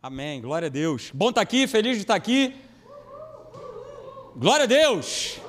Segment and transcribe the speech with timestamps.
[0.00, 0.40] Amém.
[0.40, 1.10] Glória a Deus.
[1.12, 2.54] Bom estar aqui, feliz de estar aqui.
[4.36, 5.40] Glória a Deus.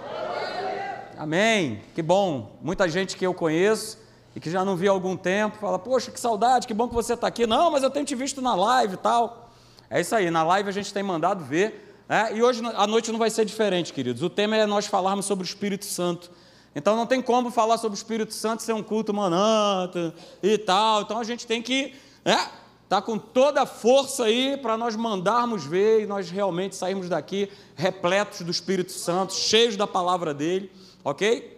[1.16, 1.84] Amém.
[1.94, 2.58] Que bom.
[2.60, 4.00] Muita gente que eu conheço
[4.36, 6.96] e que já não vi há algum tempo fala: Poxa, que saudade, que bom que
[6.96, 7.46] você está aqui.
[7.46, 9.52] Não, mas eu tenho te visto na live e tal.
[9.88, 10.32] É isso aí.
[10.32, 12.04] Na live a gente tem mandado ver.
[12.10, 12.36] É?
[12.36, 14.24] E hoje a noite não vai ser diferente, queridos.
[14.24, 16.32] O tema é nós falarmos sobre o Espírito Santo.
[16.74, 21.04] Então não tem como falar sobre o Espírito Santo ser um culto manata e tal.
[21.04, 21.94] Então a gente tem que
[22.26, 22.50] é,
[22.90, 27.48] tá com toda a força aí para nós mandarmos ver e nós realmente sairmos daqui
[27.76, 30.72] repletos do Espírito Santo, cheios da palavra dele,
[31.04, 31.56] ok?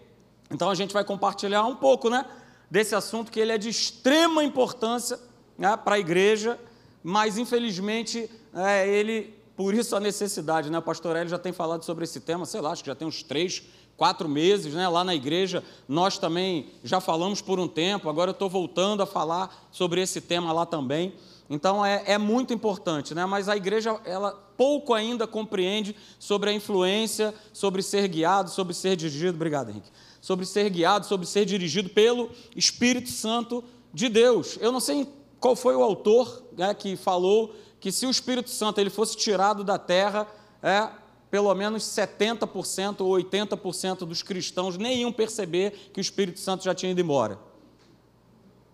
[0.51, 2.25] Então a gente vai compartilhar um pouco, né,
[2.69, 5.17] desse assunto que ele é de extrema importância
[5.57, 6.59] né, para a igreja,
[7.01, 10.79] mas infelizmente é, ele, por isso a necessidade, né?
[10.79, 13.07] O pastor Hélio já tem falado sobre esse tema, sei lá, acho que já tem
[13.07, 13.63] uns três
[13.97, 18.33] quatro meses, né, lá na igreja, nós também já falamos por um tempo, agora eu
[18.33, 21.13] estou voltando a falar sobre esse tema lá também.
[21.49, 23.25] Então é, é, muito importante, né?
[23.25, 28.95] mas a igreja ela pouco ainda compreende sobre a influência, sobre ser guiado, sobre ser
[28.95, 29.89] dirigido, obrigado Henrique,
[30.21, 34.57] sobre ser guiado, sobre ser dirigido pelo Espírito Santo de Deus.
[34.61, 35.05] Eu não sei
[35.41, 39.63] qual foi o autor né, que falou que se o Espírito Santo ele fosse tirado
[39.63, 40.25] da terra,
[40.63, 40.87] é,
[41.31, 46.75] pelo menos 70% ou 80% dos cristãos nem iam perceber que o Espírito Santo já
[46.75, 47.39] tinha ido embora.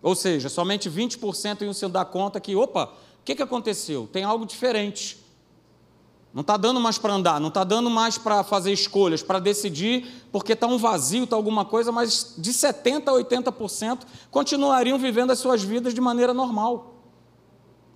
[0.02, 4.08] Ou seja, somente 20% iam se dar conta que, opa, o que, que aconteceu?
[4.12, 5.24] Tem algo diferente.
[6.34, 10.26] Não está dando mais para andar, não está dando mais para fazer escolhas, para decidir,
[10.32, 14.00] porque está um vazio, está alguma coisa, mas de 70% a 80%
[14.32, 16.94] continuariam vivendo as suas vidas de maneira normal.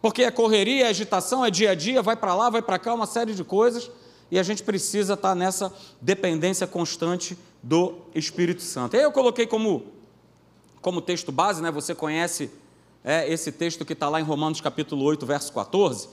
[0.00, 2.94] Porque é correria, é agitação, é dia a dia, vai para lá, vai para cá,
[2.94, 3.90] uma série de coisas
[4.32, 8.96] e a gente precisa estar nessa dependência constante do Espírito Santo.
[8.96, 9.84] Aí eu coloquei como,
[10.80, 11.70] como texto base, né?
[11.70, 12.50] você conhece
[13.04, 16.08] é, esse texto que está lá em Romanos capítulo 8, verso 14,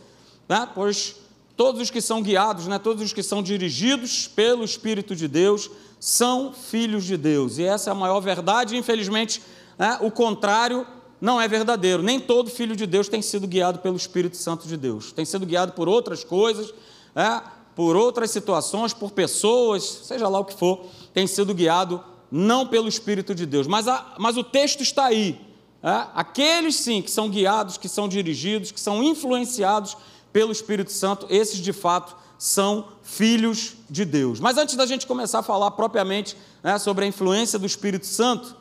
[0.49, 0.67] né?
[0.75, 1.15] pois
[1.55, 2.77] todos os que são guiados, né?
[2.77, 7.89] todos os que são dirigidos pelo Espírito de Deus, são filhos de Deus, e essa
[7.89, 9.41] é a maior verdade, infelizmente,
[9.77, 9.97] né?
[10.01, 10.85] o contrário
[11.21, 12.03] não é verdadeiro.
[12.03, 15.45] Nem todo filho de Deus tem sido guiado pelo Espírito Santo de Deus, tem sido
[15.45, 16.73] guiado por outras coisas,
[17.15, 20.81] é, por outras situações, por pessoas, seja lá o que for,
[21.13, 23.67] tem sido guiado não pelo Espírito de Deus.
[23.67, 25.39] Mas, a, mas o texto está aí.
[25.81, 26.07] É?
[26.13, 29.95] Aqueles sim que são guiados, que são dirigidos, que são influenciados
[30.33, 34.41] pelo Espírito Santo, esses de fato são filhos de Deus.
[34.41, 38.57] Mas antes da gente começar a falar propriamente né, sobre a influência do Espírito Santo,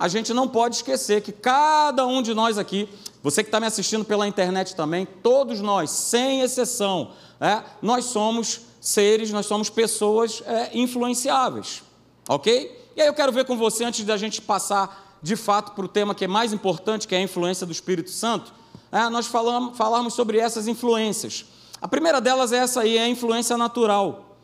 [0.00, 2.88] a gente não pode esquecer que cada um de nós aqui,
[3.22, 8.62] você que está me assistindo pela internet também, todos nós, sem exceção, é, nós somos
[8.80, 11.82] seres, nós somos pessoas é, influenciáveis,
[12.26, 12.90] ok?
[12.96, 15.88] E aí eu quero ver com você, antes da gente passar de fato para o
[15.88, 18.54] tema que é mais importante, que é a influência do Espírito Santo,
[18.90, 21.44] é, nós falamos, falarmos sobre essas influências.
[21.78, 24.34] A primeira delas é essa aí, é a influência natural.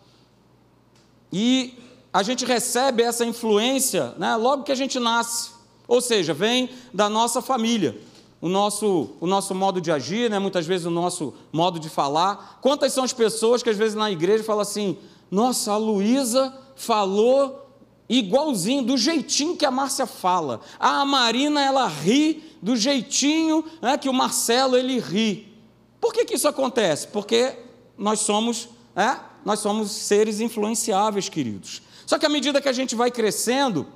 [1.32, 1.78] E
[2.16, 5.50] a gente recebe essa influência né, logo que a gente nasce,
[5.86, 7.94] ou seja, vem da nossa família
[8.40, 10.38] o nosso, o nosso modo de agir, né?
[10.38, 12.58] muitas vezes o nosso modo de falar.
[12.60, 14.96] Quantas são as pessoas que às vezes na igreja falam assim:
[15.30, 17.66] nossa, a Luísa falou
[18.08, 20.60] igualzinho, do jeitinho que a Márcia fala.
[20.78, 25.52] A Marina, ela ri do jeitinho né, que o Marcelo ele ri.
[26.00, 27.08] Por que, que isso acontece?
[27.08, 27.56] Porque
[27.98, 31.82] nós somos, é, nós somos seres influenciáveis, queridos.
[32.06, 33.86] Só que à medida que a gente vai crescendo,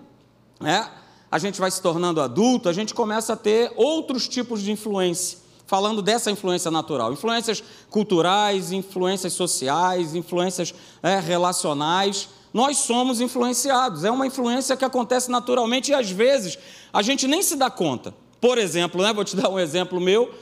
[0.63, 0.85] é,
[1.31, 5.39] a gente vai se tornando adulto, a gente começa a ter outros tipos de influência.
[5.65, 14.03] Falando dessa influência natural, influências culturais, influências sociais, influências é, relacionais, nós somos influenciados.
[14.03, 16.59] É uma influência que acontece naturalmente e às vezes
[16.93, 18.13] a gente nem se dá conta.
[18.41, 20.35] Por exemplo, né, vou te dar um exemplo meu,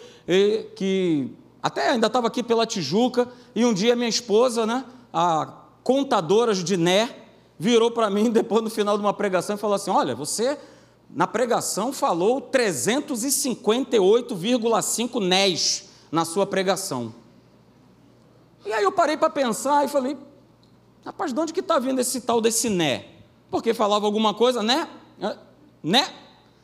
[0.75, 1.31] que
[1.63, 5.53] até ainda estava aqui pela Tijuca, e um dia minha esposa, né, a
[5.83, 7.28] contadora de Né,
[7.59, 10.57] virou para mim depois no final de uma pregação e falou assim: Olha, você
[11.11, 17.13] na pregação falou 358,5 nés na sua pregação.
[18.67, 20.17] E aí eu parei para pensar e falei,
[21.05, 23.05] rapaz, de onde que está vindo esse tal desse né?
[23.51, 24.89] Porque falava alguma coisa, né?
[25.83, 26.13] Né?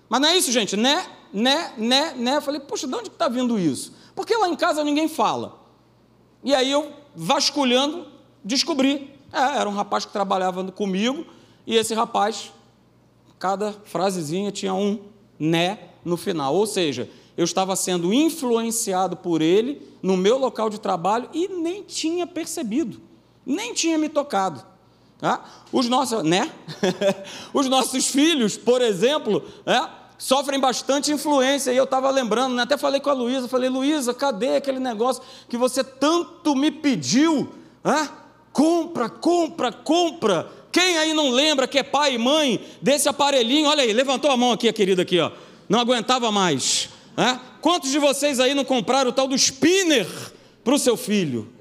[0.09, 1.07] Mas não é isso, gente, né?
[1.33, 2.37] Né, né, né.
[2.37, 3.95] Eu falei, poxa, de onde que está vindo isso?
[4.15, 5.59] Porque lá em casa ninguém fala.
[6.43, 8.07] E aí eu, vasculhando,
[8.45, 9.14] descobri.
[9.35, 11.27] É, era um rapaz que trabalhava comigo,
[11.67, 12.53] e esse rapaz
[13.39, 15.01] cada frasezinha tinha um
[15.39, 16.55] né no final.
[16.55, 21.83] Ou seja, eu estava sendo influenciado por ele no meu local de trabalho e nem
[21.83, 23.01] tinha percebido,
[23.45, 24.65] nem tinha me tocado.
[25.19, 25.45] Tá?
[25.73, 26.53] Os nossos, né?
[27.53, 29.89] Os nossos filhos, por exemplo, é,
[30.19, 31.73] sofrem bastante influência.
[31.73, 32.63] E eu estava lembrando, né?
[32.63, 37.49] até falei com a Luísa, falei, Luísa, cadê aquele negócio que você tanto me pediu?
[37.85, 38.09] Hã?
[38.55, 40.51] Compra, compra, compra.
[40.73, 43.69] Quem aí não lembra que é pai e mãe desse aparelhinho?
[43.69, 45.31] Olha aí, levantou a mão aqui, a querida aqui, ó.
[45.69, 46.89] Não aguentava mais.
[47.19, 47.39] Hã?
[47.61, 50.07] Quantos de vocês aí não compraram o tal do spinner
[50.65, 51.53] para o seu filho?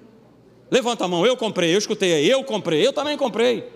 [0.72, 3.70] Levanta a mão, eu comprei, eu escutei aí, eu comprei, eu também comprei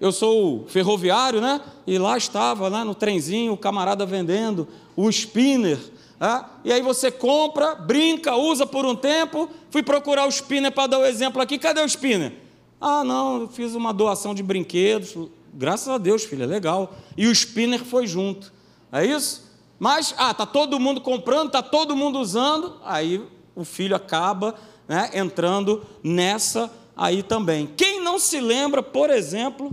[0.00, 1.60] eu sou ferroviário, né?
[1.86, 4.66] E lá estava, né, no trenzinho, o camarada vendendo
[4.96, 5.78] o spinner.
[6.18, 6.44] Né?
[6.64, 9.48] E aí você compra, brinca, usa por um tempo.
[9.70, 11.58] Fui procurar o spinner para dar o exemplo aqui.
[11.58, 12.32] Cadê o spinner?
[12.80, 15.14] Ah, não, eu fiz uma doação de brinquedos.
[15.52, 16.94] Graças a Deus, filho, é legal.
[17.16, 18.52] E o spinner foi junto.
[18.90, 19.50] É isso?
[19.78, 22.76] Mas, ah, tá todo mundo comprando, tá todo mundo usando.
[22.84, 23.22] Aí
[23.54, 24.54] o filho acaba
[24.88, 27.68] né, entrando nessa aí também.
[27.76, 29.72] Quem não se lembra, por exemplo,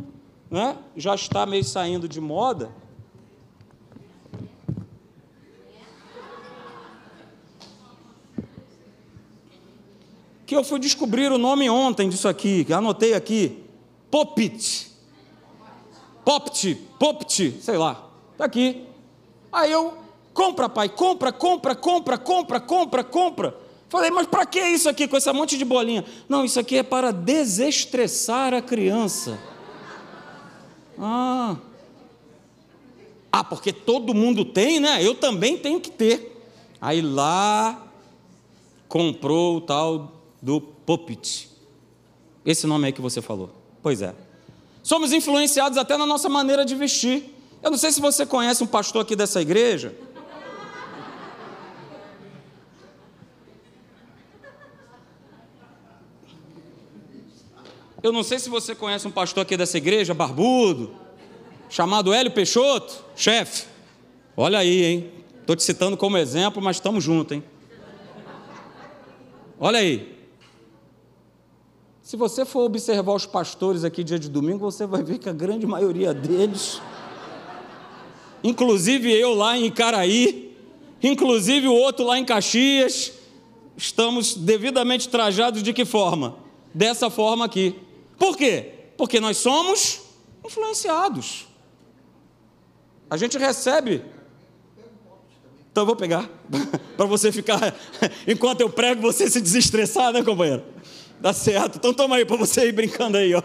[0.50, 2.70] né, já está meio saindo de moda.
[10.48, 13.64] Que eu fui descobrir o nome ontem disso aqui, que anotei aqui.
[14.10, 14.90] Popit.
[16.24, 18.10] Popti, Popti, sei lá.
[18.32, 18.86] Está aqui.
[19.52, 19.94] Aí eu,
[20.34, 23.58] compra, pai, compra, compra, compra, compra, compra, compra.
[23.90, 26.04] Falei, mas para que isso aqui com esse monte de bolinha?
[26.28, 29.38] Não, isso aqui é para desestressar a criança.
[30.98, 31.58] Ah.
[33.32, 35.06] Ah, porque todo mundo tem, né?
[35.06, 36.42] Eu também tenho que ter.
[36.80, 37.86] Aí lá
[38.88, 41.50] comprou o tal do Puppet.
[42.46, 43.50] Esse nome aí que você falou.
[43.82, 44.16] Pois é.
[44.84, 47.34] Somos influenciados até na nossa maneira de vestir.
[47.62, 49.94] Eu não sei se você conhece um pastor aqui dessa igreja.
[58.02, 60.96] Eu não sei se você conhece um pastor aqui dessa igreja, barbudo,
[61.70, 63.66] chamado Hélio Peixoto, chefe.
[64.38, 65.12] Olha aí, hein?
[65.42, 67.44] Estou te citando como exemplo, mas estamos juntos, hein?
[69.60, 70.17] Olha aí.
[72.08, 75.34] Se você for observar os pastores aqui dia de domingo, você vai ver que a
[75.34, 76.80] grande maioria deles,
[78.42, 80.56] inclusive eu lá em Icaraí,
[81.04, 83.12] inclusive o outro lá em Caxias,
[83.76, 86.38] estamos devidamente trajados de que forma?
[86.74, 87.76] Dessa forma aqui.
[88.18, 88.72] Por quê?
[88.96, 90.00] Porque nós somos
[90.46, 91.46] influenciados.
[93.10, 94.02] A gente recebe.
[95.70, 96.30] Então eu vou pegar,
[96.96, 97.76] para você ficar,
[98.26, 100.77] enquanto eu prego, você se desestressar, né, companheiro?
[101.20, 101.78] Dá certo.
[101.78, 103.42] Então toma aí, para você ir brincando aí, ó,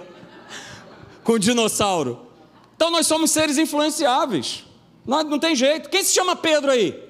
[1.25, 2.27] com o dinossauro.
[2.77, 4.65] Então nós somos seres influenciáveis.
[5.07, 5.89] Não, não tem jeito.
[5.89, 7.01] Quem se chama Pedro aí?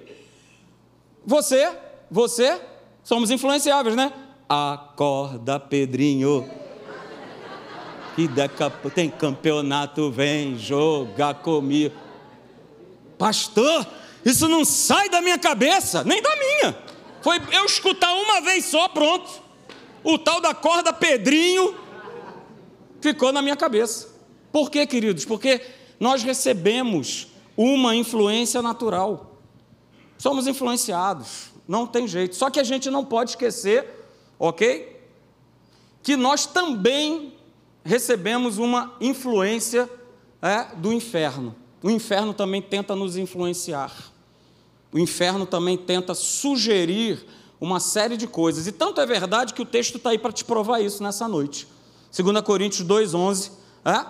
[1.25, 1.71] Você,
[2.11, 2.61] você,
[3.03, 4.13] somos influenciáveis, né?
[4.49, 6.49] Acorda, Pedrinho
[8.15, 11.95] que daqui a tem campeonato, vem jogar comigo.
[13.19, 13.87] Pastor,
[14.25, 16.77] isso não sai da minha cabeça, nem da minha.
[17.23, 19.43] Foi eu escutar uma vez só, pronto.
[20.05, 21.75] O tal da corda Pedrinho
[23.01, 24.09] ficou na minha cabeça.
[24.51, 25.25] Por quê, queridos?
[25.25, 25.61] Porque
[25.99, 29.39] nós recebemos uma influência natural.
[30.19, 32.37] Somos influenciados, não tem jeito.
[32.37, 33.89] Só que a gente não pode esquecer,
[34.39, 35.01] ok?
[36.03, 37.33] Que nós também
[37.85, 39.89] recebemos uma influência
[40.41, 41.55] é, do inferno.
[41.83, 44.13] O inferno também tenta nos influenciar.
[44.93, 47.25] O inferno também tenta sugerir
[47.63, 48.67] uma série de coisas.
[48.67, 51.69] E tanto é verdade que o texto está aí para te provar isso nessa noite.
[52.15, 53.53] 2 Coríntios 2,11.
[53.85, 54.05] É?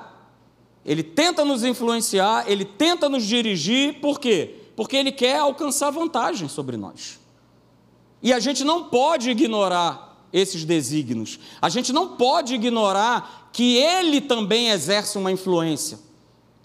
[0.86, 4.56] Ele tenta nos influenciar, ele tenta nos dirigir, por quê?
[4.74, 7.20] Porque ele quer alcançar vantagem sobre nós.
[8.22, 11.38] E a gente não pode ignorar esses desígnios.
[11.60, 15.98] A gente não pode ignorar que ele também exerce uma influência.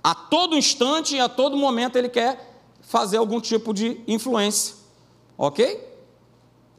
[0.01, 4.75] A todo instante e a todo momento ele quer fazer algum tipo de influência.
[5.37, 5.96] Ok?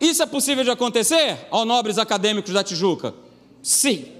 [0.00, 3.14] Isso é possível de acontecer, ó nobres acadêmicos da Tijuca?
[3.62, 4.12] Sim.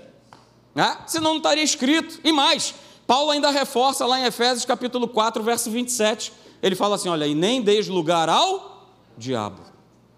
[0.74, 0.98] Né?
[1.06, 2.20] Senão não estaria escrito.
[2.24, 2.74] E mais,
[3.06, 6.32] Paulo ainda reforça lá em Efésios capítulo 4, verso 27.
[6.62, 9.62] Ele fala assim: olha, e nem deis lugar ao diabo.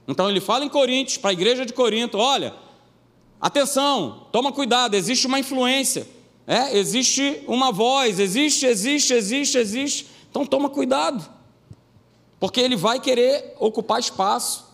[0.09, 2.55] Então ele fala em Coríntios, para a igreja de Corinto: olha,
[3.41, 6.07] Atenção, toma cuidado, existe uma influência,
[6.47, 6.77] é?
[6.77, 10.07] existe uma voz, existe, existe, existe, existe.
[10.31, 11.27] Então toma cuidado,
[12.39, 14.70] porque ele vai querer ocupar espaço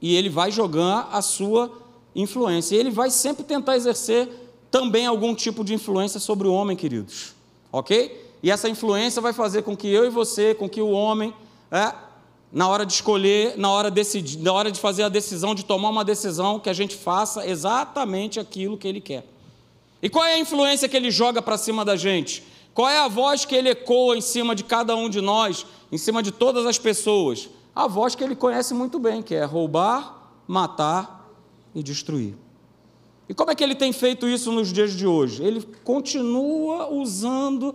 [0.00, 1.70] e ele vai jogar a sua
[2.14, 2.74] influência.
[2.74, 4.28] E ele vai sempre tentar exercer
[4.70, 7.34] também algum tipo de influência sobre o homem, queridos.
[7.72, 8.30] Ok?
[8.42, 11.34] E essa influência vai fazer com que eu e você, com que o homem,
[11.70, 11.92] é,
[12.52, 15.90] na hora de escolher, na hora, decidir, na hora de fazer a decisão, de tomar
[15.90, 19.26] uma decisão, que a gente faça exatamente aquilo que ele quer.
[20.02, 22.42] E qual é a influência que ele joga para cima da gente?
[22.72, 25.98] Qual é a voz que ele ecoa em cima de cada um de nós, em
[25.98, 27.50] cima de todas as pessoas?
[27.74, 31.28] A voz que ele conhece muito bem, que é roubar, matar
[31.74, 32.34] e destruir.
[33.28, 35.42] E como é que ele tem feito isso nos dias de hoje?
[35.44, 37.74] Ele continua usando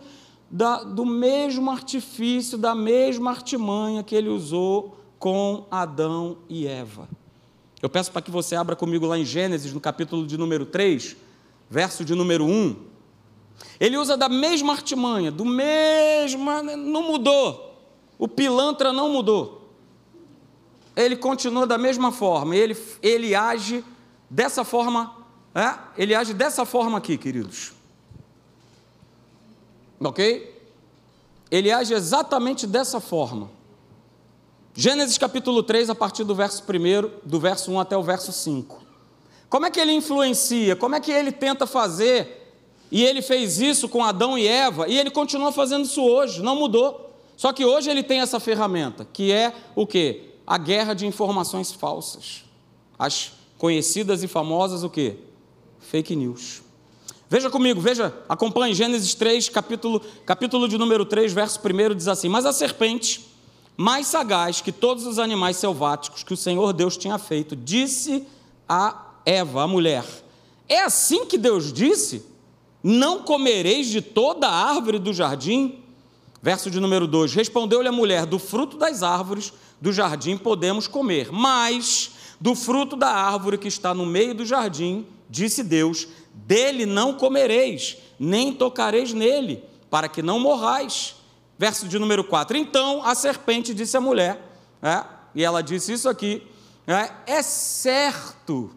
[0.51, 7.07] da, do mesmo artifício, da mesma artimanha que ele usou com Adão e Eva.
[7.81, 11.15] Eu peço para que você abra comigo lá em Gênesis, no capítulo de número 3,
[11.69, 12.75] verso de número 1.
[13.79, 16.43] Ele usa da mesma artimanha, do mesmo.
[16.63, 17.75] Não mudou.
[18.17, 19.64] O pilantra não mudou.
[20.95, 22.55] Ele continua da mesma forma.
[22.55, 23.83] Ele, ele age
[24.29, 25.15] dessa forma.
[25.53, 25.75] É?
[25.97, 27.73] Ele age dessa forma aqui, queridos.
[29.99, 30.53] Ok?
[31.49, 33.49] Ele age exatamente dessa forma.
[34.73, 38.83] Gênesis capítulo 3, a partir do verso 1, do verso 1 até o verso 5.
[39.49, 40.75] Como é que ele influencia?
[40.75, 42.51] Como é que ele tenta fazer?
[42.91, 46.55] E ele fez isso com Adão e Eva, e ele continua fazendo isso hoje, não
[46.55, 47.09] mudou.
[47.37, 50.34] Só que hoje ele tem essa ferramenta, que é o quê?
[50.45, 52.43] A guerra de informações falsas.
[52.97, 55.17] As conhecidas e famosas o quê?
[55.79, 56.61] Fake news.
[57.29, 62.29] Veja comigo, veja, acompanhe Gênesis 3, capítulo, capítulo de número 3, verso 1 diz assim:
[62.29, 63.25] Mas a serpente
[63.75, 68.25] mais sagaz que todos os animais selváticos que o Senhor Deus tinha feito, disse
[68.69, 70.05] a Eva, a mulher:
[70.69, 72.23] É assim que Deus disse?
[72.83, 75.79] Não comereis de toda a árvore do jardim?
[76.41, 81.31] Verso de número 2: Respondeu-lhe a mulher: Do fruto das árvores do jardim podemos comer,
[81.31, 87.13] mas do fruto da árvore que está no meio do jardim, disse Deus: Dele não
[87.13, 91.15] comereis, nem tocareis nele, para que não morrais.
[91.57, 92.57] Verso de número 4.
[92.57, 94.41] Então a serpente disse à mulher,
[94.81, 95.03] é,
[95.33, 96.43] e ela disse isso aqui:
[96.87, 98.71] é, é certo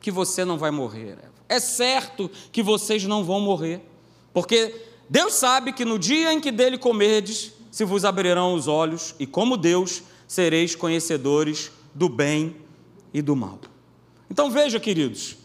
[0.00, 1.18] que você não vai morrer,
[1.48, 3.82] é certo que vocês não vão morrer,
[4.32, 4.74] porque
[5.08, 9.26] Deus sabe que no dia em que dele comerdes, se vos abrirão os olhos, e
[9.26, 12.56] como Deus sereis conhecedores do bem
[13.12, 13.58] e do mal.
[14.30, 15.36] Então veja, queridos,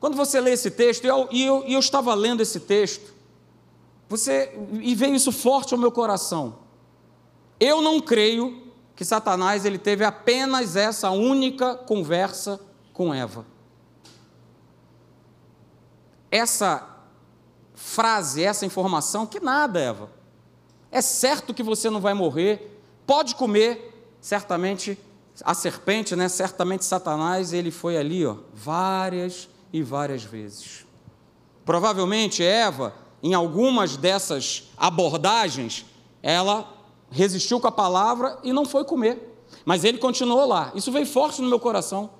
[0.00, 3.12] quando você lê esse texto, e eu, eu, eu estava lendo esse texto,
[4.08, 6.60] você e veio isso forte ao meu coração.
[7.60, 12.58] Eu não creio que Satanás ele teve apenas essa única conversa
[12.92, 13.44] com Eva.
[16.30, 16.96] Essa
[17.74, 20.17] frase, essa informação, que nada, Eva.
[20.90, 24.98] É certo que você não vai morrer, pode comer, certamente
[25.44, 26.28] a serpente, né?
[26.28, 30.86] Certamente Satanás, ele foi ali, ó, várias e várias vezes.
[31.64, 35.84] Provavelmente Eva em algumas dessas abordagens,
[36.22, 36.72] ela
[37.10, 39.36] resistiu com a palavra e não foi comer.
[39.64, 40.72] Mas ele continuou lá.
[40.74, 42.10] Isso veio forte no meu coração.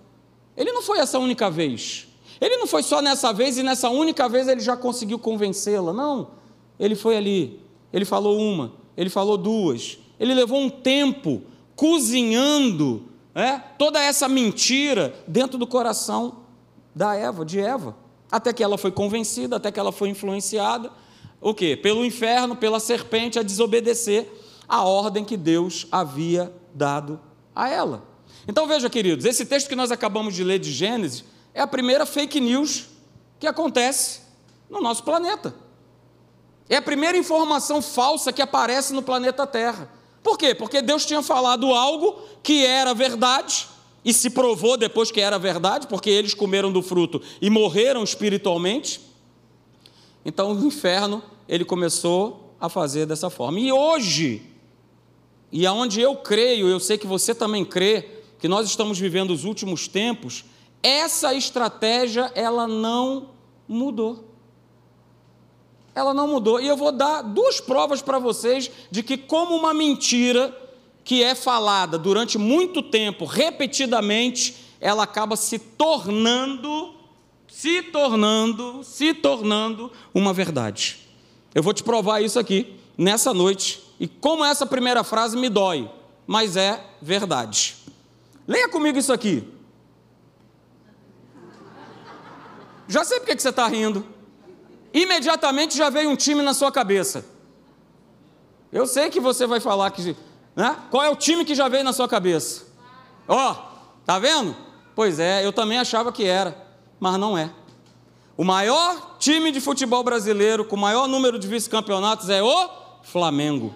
[0.57, 2.09] Ele não foi essa única vez.
[2.41, 5.93] Ele não foi só nessa vez e nessa única vez ele já conseguiu convencê-la.
[5.93, 6.31] Não.
[6.79, 7.61] Ele foi ali.
[7.93, 9.99] Ele falou uma, ele falou duas.
[10.19, 11.43] Ele levou um tempo
[11.77, 13.05] cozinhando
[13.35, 16.39] é, toda essa mentira dentro do coração
[16.95, 20.91] da Eva, de Eva até que ela foi convencida, até que ela foi influenciada,
[21.41, 21.77] o quê?
[21.77, 24.29] Pelo inferno, pela serpente, a desobedecer
[24.69, 27.21] a ordem que Deus havia dado
[27.55, 28.05] a ela.
[28.47, 32.05] Então veja, queridos, esse texto que nós acabamos de ler de Gênesis é a primeira
[32.05, 32.89] fake news
[33.39, 34.21] que acontece
[34.69, 35.55] no nosso planeta.
[36.69, 39.91] É a primeira informação falsa que aparece no planeta Terra.
[40.23, 40.55] Por quê?
[40.55, 43.67] Porque Deus tinha falado algo que era verdade,
[44.05, 49.01] e se provou depois que era verdade, porque eles comeram do fruto e morreram espiritualmente.
[50.25, 53.59] Então, no inferno, ele começou a fazer dessa forma.
[53.61, 54.43] E hoje,
[55.51, 58.09] e aonde eu creio, eu sei que você também crê,
[58.39, 60.45] que nós estamos vivendo os últimos tempos,
[60.83, 63.31] essa estratégia ela não
[63.67, 64.28] mudou.
[65.99, 66.61] Ela não mudou.
[66.61, 70.57] E eu vou dar duas provas para vocês de que, como uma mentira,
[71.03, 76.95] que é falada durante muito tempo, repetidamente, ela acaba se tornando,
[77.49, 80.99] se tornando, se tornando uma verdade.
[81.53, 85.91] Eu vou te provar isso aqui nessa noite, e como essa primeira frase me dói,
[86.29, 87.75] mas é verdade.
[88.47, 89.43] Leia comigo isso aqui.
[92.87, 94.18] Já sei porque que você está rindo.
[94.93, 97.25] Imediatamente já veio um time na sua cabeça.
[98.73, 100.17] Eu sei que você vai falar que
[100.59, 100.77] né?
[100.91, 102.67] Qual é o time que já veio na sua cabeça?
[103.29, 103.57] Ó, oh,
[104.05, 104.57] tá vendo?
[104.93, 106.67] Pois é, eu também achava que era,
[106.99, 107.49] mas não é.
[108.37, 112.71] O maior time de futebol brasileiro com o maior número de vice-campeonatos é o
[113.05, 113.73] Flamengo.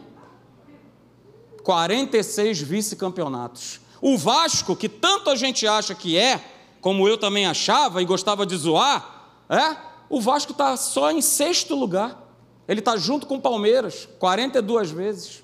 [1.62, 3.80] 46 vice-campeonatos.
[4.00, 6.44] O Vasco, que tanto a gente acha que é,
[6.80, 9.91] como eu também achava e gostava de zoar, é?
[10.12, 12.22] O Vasco está só em sexto lugar.
[12.68, 15.42] Ele está junto com o Palmeiras 42 vezes.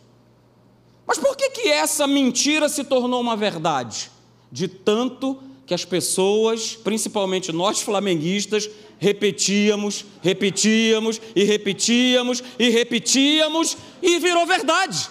[1.06, 4.10] Mas por que, que essa mentira se tornou uma verdade?
[4.52, 14.18] De tanto que as pessoas, principalmente nós flamenguistas, repetíamos, repetíamos e repetíamos e repetíamos e
[14.18, 15.08] virou verdade.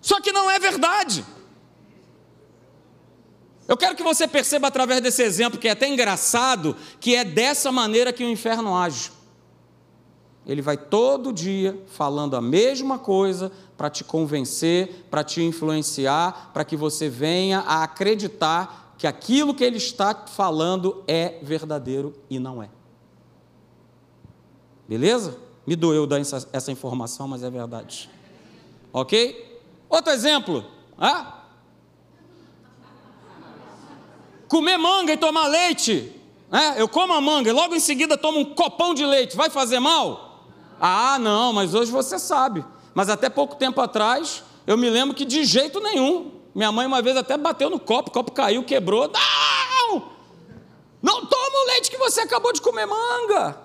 [0.00, 1.22] Só que não é verdade.
[3.66, 7.72] Eu quero que você perceba através desse exemplo, que é até engraçado, que é dessa
[7.72, 9.10] maneira que o inferno age.
[10.46, 16.64] Ele vai todo dia falando a mesma coisa para te convencer, para te influenciar, para
[16.64, 22.62] que você venha a acreditar que aquilo que ele está falando é verdadeiro e não
[22.62, 22.68] é.
[24.86, 25.38] Beleza?
[25.66, 28.10] Me doeu dar essa, informação, mas é verdade.
[28.92, 29.60] Ok?
[29.88, 30.64] Outro exemplo.
[30.98, 31.43] Ah?
[34.54, 36.12] Comer manga e tomar leite.
[36.52, 39.36] É, eu como a manga e logo em seguida tomo um copão de leite.
[39.36, 40.46] Vai fazer mal?
[40.80, 42.64] Ah, não, mas hoje você sabe.
[42.94, 46.30] Mas até pouco tempo atrás, eu me lembro que de jeito nenhum.
[46.54, 49.10] Minha mãe uma vez até bateu no copo, o copo caiu, quebrou.
[49.12, 50.08] Não!
[51.02, 53.58] Não toma o leite que você acabou de comer manga.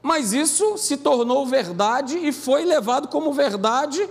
[0.00, 4.08] Mas isso se tornou verdade e foi levado como verdade.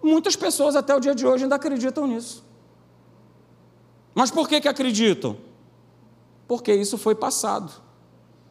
[0.00, 2.51] Muitas pessoas até o dia de hoje ainda acreditam nisso.
[4.14, 5.36] Mas por que, que acreditam?
[6.46, 7.72] Porque isso foi passado.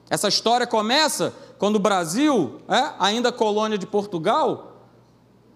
[0.10, 4.88] Essa história começa quando o Brasil, é, ainda colônia de Portugal,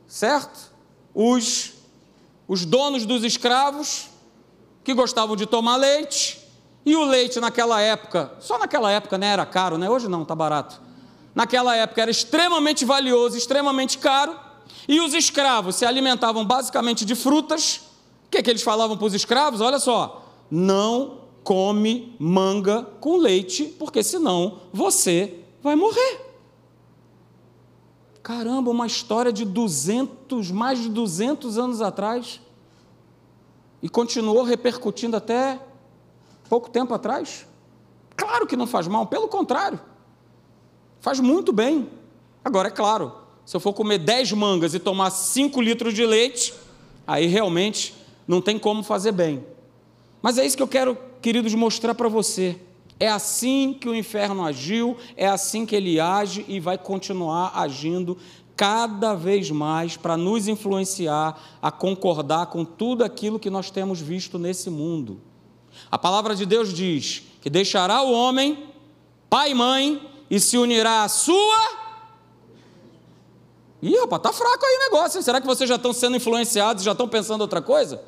[0.08, 0.72] certo?
[1.14, 1.74] Os,
[2.48, 4.10] os donos dos escravos,
[4.84, 6.46] que gostavam de tomar leite,
[6.86, 9.90] e o leite naquela época, só naquela época né, era caro, né?
[9.90, 10.80] hoje não, está barato.
[11.34, 14.40] Naquela época era extremamente valioso, extremamente caro,
[14.88, 17.82] e os escravos se alimentavam basicamente de frutas.
[18.36, 19.62] Que, é que eles falavam para os escravos?
[19.62, 26.20] Olha só, não come manga com leite, porque senão você vai morrer.
[28.22, 32.42] Caramba, uma história de 200, mais de 200 anos atrás,
[33.82, 35.58] e continuou repercutindo até
[36.50, 37.48] pouco tempo atrás.
[38.18, 39.80] Claro que não faz mal, pelo contrário,
[41.00, 41.90] faz muito bem.
[42.44, 43.14] Agora, é claro,
[43.46, 46.54] se eu for comer 10 mangas e tomar 5 litros de leite,
[47.08, 49.46] aí realmente não tem como fazer bem.
[50.22, 52.60] Mas é isso que eu quero, queridos, mostrar para você.
[53.00, 58.18] É assim que o inferno agiu, é assim que ele age e vai continuar agindo
[58.56, 64.40] cada vez mais para nos influenciar a concordar com tudo aquilo que nós temos visto
[64.40, 65.22] nesse mundo.
[65.92, 68.70] A palavra de Deus diz que deixará o homem,
[69.30, 71.86] pai e mãe, e se unirá à sua.
[73.82, 75.22] Ih, rapaz, tá fraco aí o negócio.
[75.22, 78.02] Será que vocês já estão sendo influenciados já estão pensando outra coisa?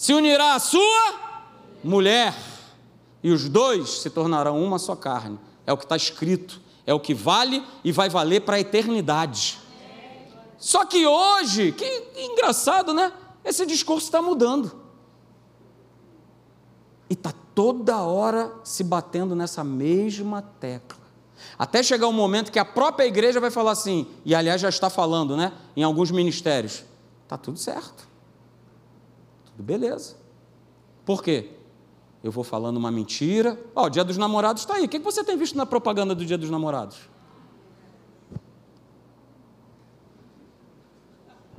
[0.00, 1.12] Se unirá à sua
[1.84, 2.34] mulher,
[3.22, 5.38] e os dois se tornarão uma só carne.
[5.66, 9.58] É o que está escrito, é o que vale e vai valer para a eternidade.
[10.56, 11.84] Só que hoje, que
[12.16, 13.12] engraçado, né?
[13.44, 14.72] Esse discurso está mudando
[17.10, 20.96] e está toda hora se batendo nessa mesma tecla.
[21.58, 24.88] Até chegar um momento que a própria igreja vai falar assim, e aliás já está
[24.88, 26.84] falando, né, em alguns ministérios,
[27.24, 28.08] está tudo certo,
[29.62, 30.16] beleza.
[31.04, 31.50] Por quê?
[32.22, 33.58] Eu vou falando uma mentira.
[33.74, 34.84] Ó, oh, o dia dos namorados está aí.
[34.84, 36.98] O que você tem visto na propaganda do dia dos namorados?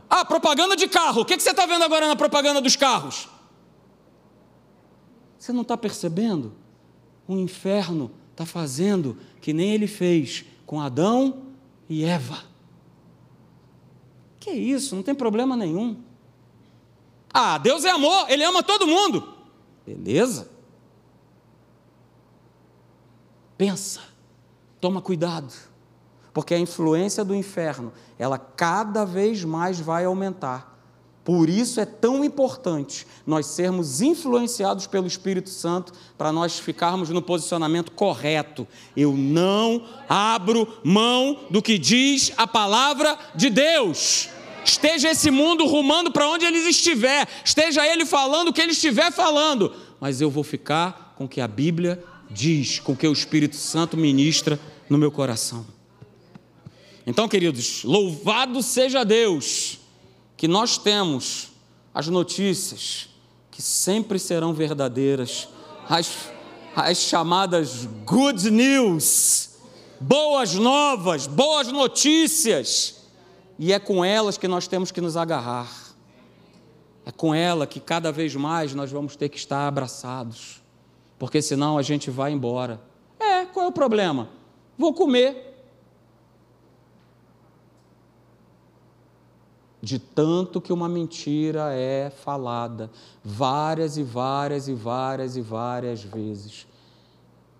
[0.09, 1.21] Ah, propaganda de carro.
[1.21, 3.29] O que você está vendo agora na propaganda dos carros?
[5.39, 6.53] Você não está percebendo?
[7.27, 11.43] O inferno está fazendo que nem ele fez com Adão
[11.89, 12.43] e Eva.
[14.39, 14.95] Que isso?
[14.95, 15.97] Não tem problema nenhum.
[17.33, 19.33] Ah, Deus é amor, Ele ama todo mundo.
[19.85, 20.49] Beleza?
[23.57, 24.01] Pensa,
[24.79, 25.53] toma cuidado,
[26.33, 30.71] porque a influência do inferno, ela cada vez mais vai aumentar.
[31.23, 37.21] Por isso é tão importante nós sermos influenciados pelo Espírito Santo para nós ficarmos no
[37.21, 38.67] posicionamento correto.
[38.97, 44.29] Eu não abro mão do que diz a palavra de Deus.
[44.63, 49.11] Esteja esse mundo rumando para onde ele estiver, esteja ele falando o que ele estiver
[49.11, 53.13] falando, mas eu vou ficar com o que a Bíblia diz, com o que o
[53.13, 55.65] Espírito Santo ministra no meu coração.
[57.05, 59.79] Então, queridos, louvado seja Deus
[60.37, 61.49] que nós temos
[61.93, 63.09] as notícias
[63.49, 65.47] que sempre serão verdadeiras,
[65.89, 66.09] as,
[66.75, 69.49] as chamadas good news,
[69.99, 73.00] boas novas, boas notícias,
[73.57, 75.69] e é com elas que nós temos que nos agarrar.
[77.05, 80.61] É com ela que cada vez mais nós vamos ter que estar abraçados,
[81.17, 82.81] porque senão a gente vai embora.
[83.19, 84.29] É, qual é o problema?
[84.81, 85.49] vou comer.
[89.81, 92.91] De tanto que uma mentira é falada
[93.23, 96.67] várias e várias e várias e várias vezes.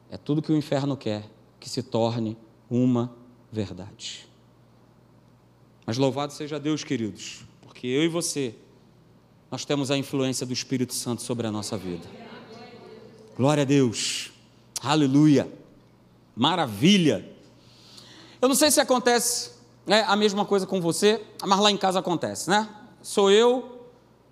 [0.10, 2.38] É tudo que o inferno quer, que se torne
[2.70, 3.16] uma
[3.52, 4.31] verdade.
[5.86, 8.56] Mas louvado seja Deus, queridos, porque eu e você,
[9.50, 12.08] nós temos a influência do Espírito Santo sobre a nossa vida.
[13.36, 14.32] Glória a Deus,
[14.82, 15.52] aleluia,
[16.36, 17.28] maravilha.
[18.42, 19.52] Eu não sei se acontece
[19.86, 22.70] né, a mesma coisa com você, mas lá em casa acontece, né?
[23.02, 23.88] Sou eu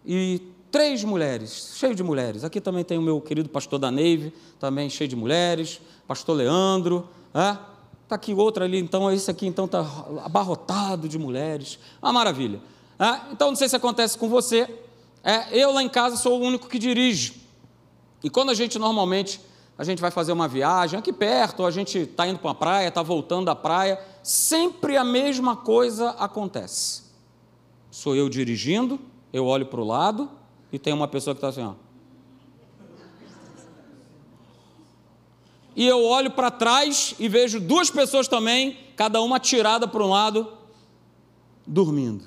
[0.05, 2.43] e três mulheres, cheio de mulheres.
[2.43, 7.07] Aqui também tem o meu querido pastor da Neive, também cheio de mulheres, pastor Leandro,
[7.33, 7.57] né?
[8.09, 9.81] Está aqui outra ali, então esse aqui então está
[10.25, 11.77] abarrotado de mulheres.
[12.01, 12.59] Uma maravilha.
[12.97, 13.31] É?
[13.31, 14.67] Então não sei se acontece com você.
[15.23, 17.39] É, eu lá em casa sou o único que dirige.
[18.23, 19.39] E quando a gente normalmente
[19.77, 22.55] a gente vai fazer uma viagem aqui perto, ou a gente está indo para uma
[22.55, 27.03] praia, está voltando da praia, sempre a mesma coisa acontece.
[27.91, 28.99] Sou eu dirigindo,
[29.31, 30.27] eu olho para o lado
[30.73, 31.75] e tem uma pessoa que está assim, ó.
[35.79, 40.09] E eu olho para trás e vejo duas pessoas também, cada uma tirada para um
[40.09, 40.51] lado,
[41.65, 42.25] dormindo.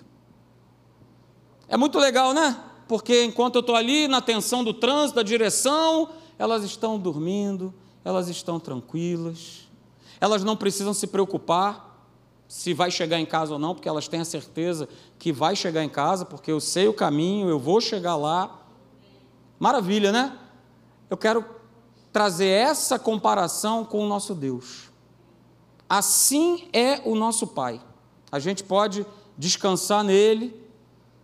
[1.68, 2.58] É muito legal, né?
[2.88, 8.30] Porque enquanto eu estou ali na tensão do trânsito, da direção, elas estão dormindo, elas
[8.30, 9.68] estão tranquilas,
[10.18, 12.08] elas não precisam se preocupar
[12.48, 14.88] se vai chegar em casa ou não, porque elas têm a certeza
[15.18, 18.62] que vai chegar em casa, porque eu sei o caminho, eu vou chegar lá.
[19.58, 20.38] Maravilha, né?
[21.10, 21.60] Eu quero
[22.12, 24.90] trazer essa comparação com o nosso Deus.
[25.88, 27.80] Assim é o nosso Pai.
[28.30, 30.54] A gente pode descansar nele,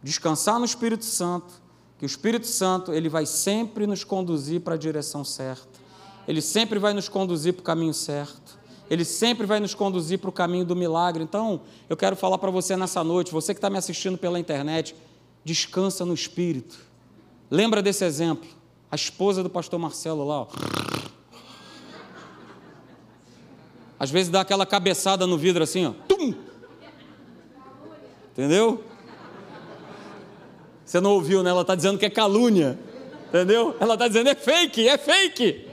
[0.03, 1.55] descansar no Espírito Santo,
[1.99, 5.79] que o Espírito Santo ele vai sempre nos conduzir para a direção certa.
[6.27, 8.59] Ele sempre vai nos conduzir para o caminho certo.
[8.91, 11.23] Ele sempre vai nos conduzir para o caminho do milagre.
[11.23, 14.95] Então, eu quero falar para você nessa noite, você que está me assistindo pela internet,
[15.45, 16.79] descansa no Espírito.
[17.51, 18.58] Lembra desse exemplo.
[18.91, 20.47] A esposa do pastor Marcelo lá, ó.
[23.99, 25.93] Às vezes dá aquela cabeçada no vidro assim, ó.
[26.07, 26.35] Tum!
[28.33, 28.85] Entendeu?
[30.85, 31.51] Você não ouviu, né?
[31.51, 32.79] Ela está dizendo que é calúnia.
[33.29, 33.77] Entendeu?
[33.79, 35.69] Ela está dizendo é fake, é fake.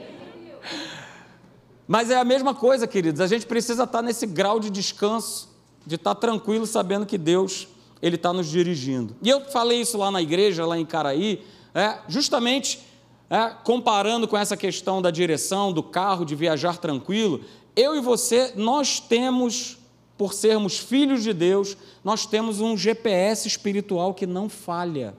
[1.86, 3.20] Mas é a mesma coisa, queridos.
[3.20, 5.48] A gente precisa estar tá nesse grau de descanso,
[5.86, 7.68] de estar tá tranquilo, sabendo que Deus
[8.02, 9.16] ele está nos dirigindo.
[9.22, 11.42] E eu falei isso lá na igreja, lá em Caraí,
[11.74, 12.80] é, justamente
[13.28, 17.40] é, comparando com essa questão da direção, do carro, de viajar tranquilo,
[17.74, 19.78] eu e você, nós temos,
[20.16, 25.14] por sermos filhos de Deus, nós temos um GPS espiritual que não falha.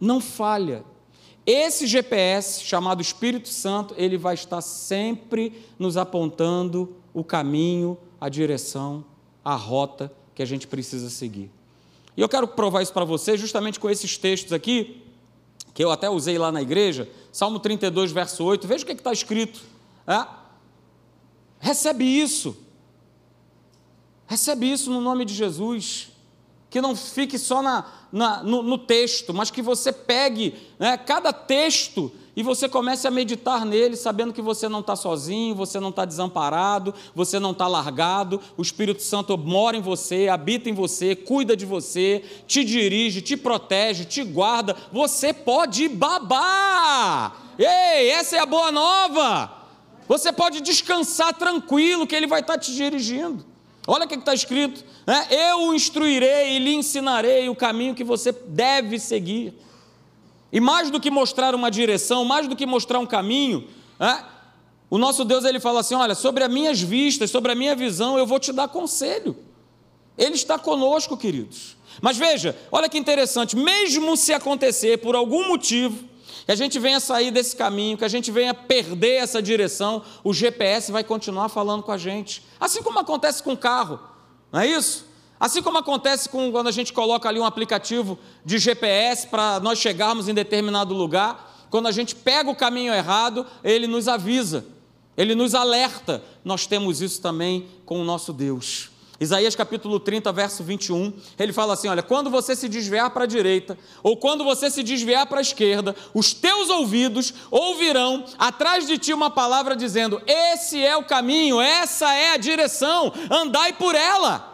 [0.00, 0.84] Não falha.
[1.44, 9.04] Esse GPS, chamado Espírito Santo, ele vai estar sempre nos apontando o caminho, a direção,
[9.44, 11.50] a rota que a gente precisa seguir.
[12.16, 15.02] E eu quero provar isso para você justamente com esses textos aqui,
[15.80, 18.94] que eu até usei lá na igreja, Salmo 32, verso 8, veja o que é
[18.94, 19.62] está escrito.
[20.06, 20.26] É?
[21.58, 22.54] Recebe isso.
[24.26, 26.09] Recebe isso no nome de Jesus.
[26.70, 31.32] Que não fique só na, na no, no, texto, mas que você pegue né, cada
[31.32, 35.90] texto e você comece a meditar nele, sabendo que você não está sozinho, você não
[35.90, 41.16] está desamparado, você não está largado, o Espírito Santo mora em você, habita em você,
[41.16, 47.36] cuida de você, te dirige, te protege, te guarda, você pode babar.
[47.58, 49.50] Ei, essa é a boa nova.
[50.08, 53.49] Você pode descansar tranquilo, que Ele vai estar tá te dirigindo.
[53.92, 55.26] Olha o que está escrito: né?
[55.28, 59.52] Eu o instruirei e lhe ensinarei o caminho que você deve seguir.
[60.52, 63.66] E mais do que mostrar uma direção, mais do que mostrar um caminho,
[63.98, 64.24] é,
[64.88, 68.16] o nosso Deus ele fala assim: olha, sobre as minhas vistas, sobre a minha visão,
[68.16, 69.36] eu vou te dar conselho.
[70.16, 71.76] Ele está conosco, queridos.
[72.00, 76.04] Mas veja, olha que interessante, mesmo se acontecer por algum motivo,
[76.50, 80.34] que a gente venha sair desse caminho, que a gente venha perder essa direção, o
[80.34, 82.44] GPS vai continuar falando com a gente.
[82.58, 84.00] Assim como acontece com o carro,
[84.50, 85.06] não é isso?
[85.38, 89.78] Assim como acontece com, quando a gente coloca ali um aplicativo de GPS para nós
[89.78, 94.66] chegarmos em determinado lugar, quando a gente pega o caminho errado, ele nos avisa,
[95.16, 96.20] ele nos alerta.
[96.44, 98.89] Nós temos isso também com o nosso Deus.
[99.20, 103.26] Isaías capítulo 30, verso 21, ele fala assim: Olha, quando você se desviar para a
[103.26, 108.96] direita, ou quando você se desviar para a esquerda, os teus ouvidos ouvirão atrás de
[108.96, 114.48] ti uma palavra dizendo: Esse é o caminho, essa é a direção, andai por ela.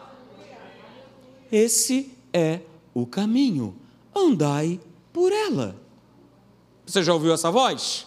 [1.53, 2.59] Esse é
[2.93, 3.77] o caminho,
[4.13, 4.81] andai
[5.13, 5.77] por ela.
[6.85, 8.05] Você já ouviu essa voz?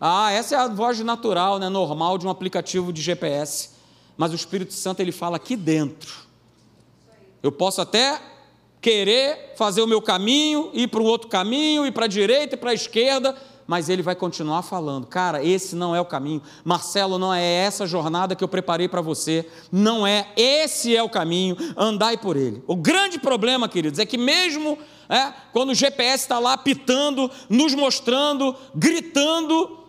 [0.00, 3.79] Ah, essa é a voz natural, né, normal de um aplicativo de GPS.
[4.20, 6.14] Mas o Espírito Santo ele fala aqui dentro.
[7.42, 8.20] Eu posso até
[8.78, 12.58] querer fazer o meu caminho, ir para um outro caminho, ir para a direita e
[12.58, 13.34] para a esquerda,
[13.66, 16.42] mas ele vai continuar falando: cara, esse não é o caminho.
[16.62, 19.48] Marcelo, não é essa jornada que eu preparei para você.
[19.72, 21.56] Não é, esse é o caminho.
[21.74, 22.62] Andai por ele.
[22.66, 24.76] O grande problema, queridos, é que mesmo
[25.08, 29.79] é, quando o GPS está lá pitando, nos mostrando, gritando,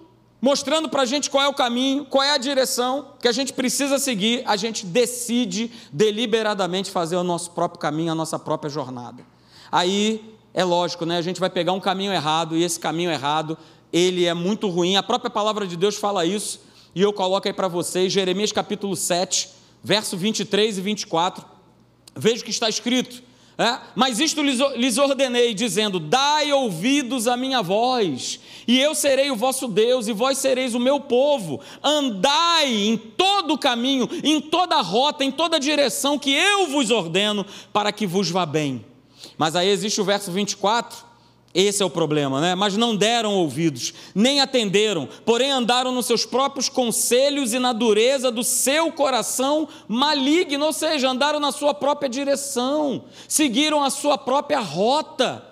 [0.41, 3.53] mostrando para a gente qual é o caminho, qual é a direção que a gente
[3.53, 9.23] precisa seguir, a gente decide deliberadamente fazer o nosso próprio caminho, a nossa própria jornada.
[9.71, 11.17] Aí é lógico, né?
[11.17, 13.55] A gente vai pegar um caminho errado e esse caminho errado,
[13.93, 14.95] ele é muito ruim.
[14.95, 16.59] A própria palavra de Deus fala isso,
[16.95, 19.47] e eu coloco aí para vocês, Jeremias capítulo 7,
[19.83, 21.45] verso 23 e 24.
[22.15, 23.23] Veja o que está escrito:
[23.57, 23.79] é?
[23.95, 29.67] Mas isto lhes ordenei, dizendo: Dai ouvidos à minha voz, e eu serei o vosso
[29.67, 31.59] Deus, e vós sereis o meu povo.
[31.83, 36.67] Andai em todo o caminho, em toda a rota, em toda a direção que eu
[36.67, 38.85] vos ordeno, para que vos vá bem.
[39.37, 41.11] Mas aí existe o verso 24,
[41.53, 42.55] esse é o problema, né?
[42.55, 48.31] Mas não deram ouvidos, nem atenderam, porém andaram nos seus próprios conselhos e na dureza
[48.31, 54.59] do seu coração maligno, ou seja, andaram na sua própria direção, seguiram a sua própria
[54.59, 55.45] rota.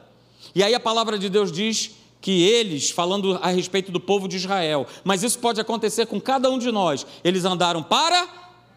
[0.55, 4.35] E aí a palavra de Deus diz que eles, falando a respeito do povo de
[4.35, 8.27] Israel, mas isso pode acontecer com cada um de nós, eles andaram para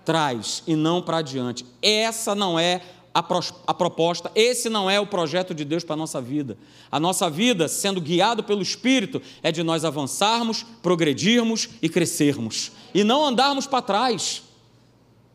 [0.05, 1.65] trás e não para adiante.
[1.81, 2.83] Essa não é
[3.15, 6.57] a, pro, a proposta, esse não é o projeto de Deus para a nossa vida.
[6.91, 13.05] A nossa vida, sendo guiado pelo Espírito, é de nós avançarmos, progredirmos e crescermos, e
[13.05, 14.43] não andarmos para trás.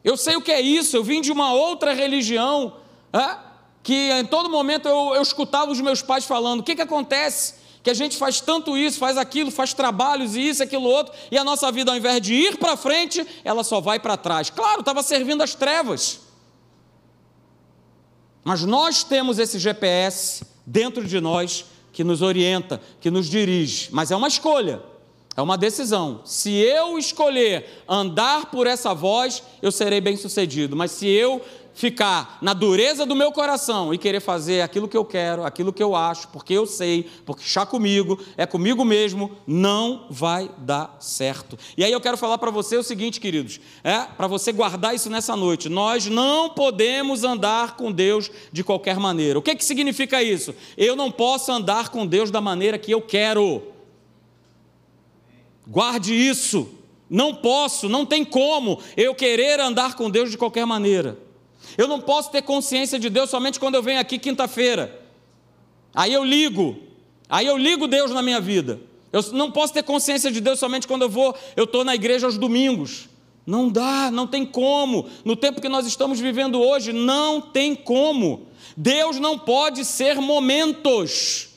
[0.04, 2.78] Eu sei o que é isso, eu vim de uma outra religião,
[3.12, 3.38] é?
[3.84, 7.67] que em todo momento eu, eu escutava os meus pais falando: o que, que acontece?
[7.88, 11.38] Que a gente faz tanto isso, faz aquilo, faz trabalhos e isso, aquilo outro, e
[11.38, 14.50] a nossa vida, ao invés de ir para frente, ela só vai para trás.
[14.50, 16.20] Claro, estava servindo as trevas.
[18.44, 24.12] Mas nós temos esse GPS dentro de nós que nos orienta, que nos dirige, mas
[24.12, 24.84] é uma escolha.
[25.38, 26.20] É uma decisão.
[26.26, 30.76] Se eu escolher andar por essa voz, eu serei bem sucedido.
[30.76, 31.42] Mas se eu
[31.78, 35.84] ficar na dureza do meu coração e querer fazer aquilo que eu quero, aquilo que
[35.84, 41.56] eu acho, porque eu sei, porque está comigo, é comigo mesmo, não vai dar certo.
[41.78, 45.08] E aí eu quero falar para você o seguinte, queridos, é para você guardar isso
[45.08, 45.70] nessa noite.
[45.70, 49.38] Nós não podemos andar com Deus de qualquer maneira.
[49.38, 50.56] O que que significa isso?
[50.76, 53.62] Eu não posso andar com Deus da maneira que eu quero.
[55.68, 56.70] Guarde isso.
[57.08, 61.27] Não posso, não tem como eu querer andar com Deus de qualquer maneira.
[61.78, 65.00] Eu não posso ter consciência de Deus somente quando eu venho aqui quinta-feira.
[65.94, 66.78] Aí eu ligo,
[67.30, 68.80] aí eu ligo Deus na minha vida.
[69.14, 72.26] Eu não posso ter consciência de Deus somente quando eu vou, eu estou na igreja
[72.26, 73.08] aos domingos.
[73.46, 75.08] Não dá, não tem como.
[75.24, 78.48] No tempo que nós estamos vivendo hoje, não tem como.
[78.76, 81.50] Deus não pode ser momentos.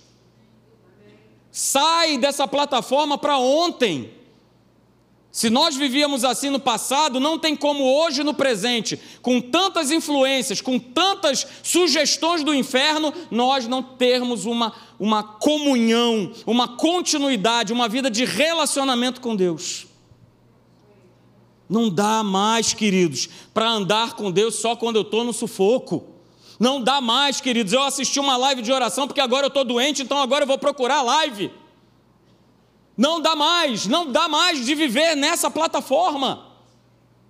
[1.50, 4.10] Sai dessa plataforma para ontem.
[5.32, 10.60] Se nós vivíamos assim no passado, não tem como hoje no presente, com tantas influências,
[10.60, 18.10] com tantas sugestões do inferno, nós não termos uma, uma comunhão, uma continuidade, uma vida
[18.10, 19.86] de relacionamento com Deus.
[21.68, 26.04] Não dá mais, queridos, para andar com Deus só quando eu estou no sufoco.
[26.58, 27.72] Não dá mais, queridos.
[27.72, 30.58] Eu assisti uma live de oração porque agora eu estou doente, então agora eu vou
[30.58, 31.52] procurar a live.
[33.00, 36.48] Não dá mais, não dá mais de viver nessa plataforma.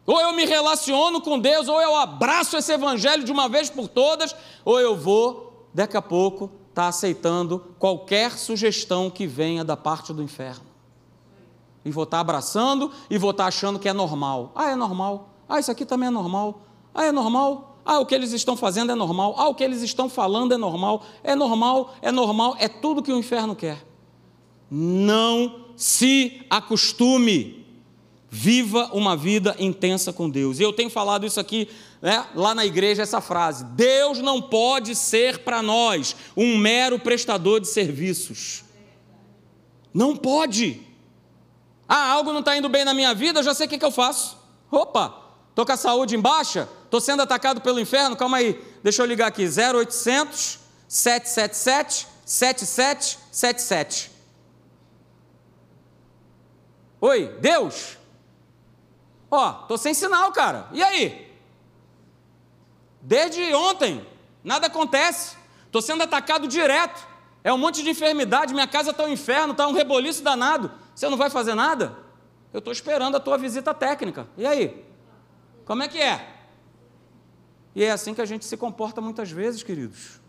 [0.04, 3.86] Ou eu me relaciono com Deus, ou eu abraço esse evangelho de uma vez por
[3.86, 9.76] todas, ou eu vou, daqui a pouco, estar tá aceitando qualquer sugestão que venha da
[9.76, 10.66] parte do inferno.
[11.84, 14.50] E vou estar tá abraçando e vou estar tá achando que é normal.
[14.56, 15.28] Ah, é normal.
[15.48, 16.62] Ah, isso aqui também é normal.
[16.92, 17.76] Ah, é normal.
[17.84, 19.36] Ah, o que eles estão fazendo é normal.
[19.38, 21.00] Ah, o que eles estão falando é normal.
[21.22, 23.88] É normal, é normal, é tudo que o inferno quer.
[24.70, 27.66] Não se acostume.
[28.32, 30.60] Viva uma vida intensa com Deus.
[30.60, 31.68] E eu tenho falado isso aqui
[32.00, 37.60] né, lá na igreja, essa frase: Deus não pode ser para nós um mero prestador
[37.60, 38.64] de serviços.
[39.92, 40.80] Não pode.
[41.88, 43.84] Ah, algo não está indo bem na minha vida, eu já sei o que, que
[43.84, 44.38] eu faço.
[44.70, 45.12] Opa,
[45.48, 49.06] estou com a saúde em baixa, estou sendo atacado pelo inferno, calma aí, deixa eu
[49.06, 54.09] ligar aqui: 0800 777 7777.
[57.00, 57.96] Oi, Deus?
[59.30, 60.68] Ó, tô sem sinal, cara.
[60.72, 61.34] E aí?
[63.00, 64.06] Desde ontem,
[64.44, 65.36] nada acontece.
[65.72, 67.08] Tô sendo atacado direto.
[67.42, 70.70] É um monte de enfermidade, minha casa está um inferno, está um reboliço danado.
[70.94, 71.96] Você não vai fazer nada?
[72.52, 74.28] Eu estou esperando a tua visita técnica.
[74.36, 74.84] E aí?
[75.64, 76.36] Como é que é?
[77.74, 80.20] E é assim que a gente se comporta muitas vezes, queridos.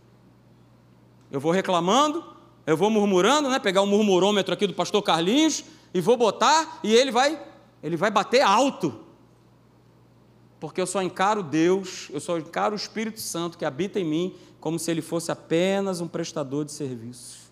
[1.30, 2.24] Eu vou reclamando,
[2.66, 3.60] eu vou murmurando, né?
[3.60, 7.42] Pegar o murmurômetro aqui do pastor Carlinhos e vou botar e ele vai,
[7.84, 9.00] ele vai bater alto.
[10.60, 14.36] Porque eu só encaro Deus, eu só encaro o Espírito Santo que habita em mim
[14.60, 17.52] como se ele fosse apenas um prestador de serviço.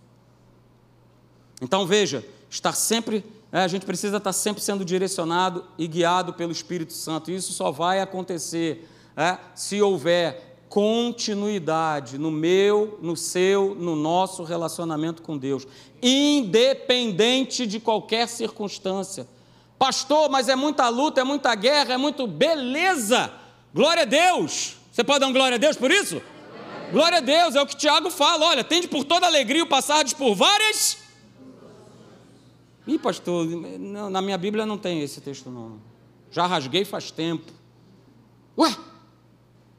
[1.61, 6.51] Então veja, estar sempre, né, a gente precisa estar sempre sendo direcionado e guiado pelo
[6.51, 7.31] Espírito Santo.
[7.31, 15.23] Isso só vai acontecer é, se houver continuidade no meu, no seu, no nosso relacionamento
[15.23, 15.67] com Deus,
[16.01, 19.27] independente de qualquer circunstância.
[19.77, 23.31] Pastor, mas é muita luta, é muita guerra, é muito beleza.
[23.73, 24.75] Glória a Deus.
[24.91, 26.21] Você pode dar um glória a Deus por isso?
[26.91, 28.47] Glória a Deus, é o que Tiago fala.
[28.47, 30.97] Olha, tende por toda alegria o passardes por várias.
[32.87, 33.45] Ih, pastor,
[33.79, 35.79] na minha Bíblia não tem esse texto, não.
[36.31, 37.51] Já rasguei faz tempo.
[38.57, 38.75] Ué,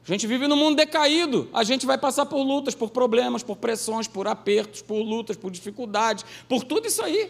[0.07, 3.55] a gente vive num mundo decaído, a gente vai passar por lutas, por problemas, por
[3.55, 7.29] pressões, por apertos, por lutas, por dificuldades, por tudo isso aí.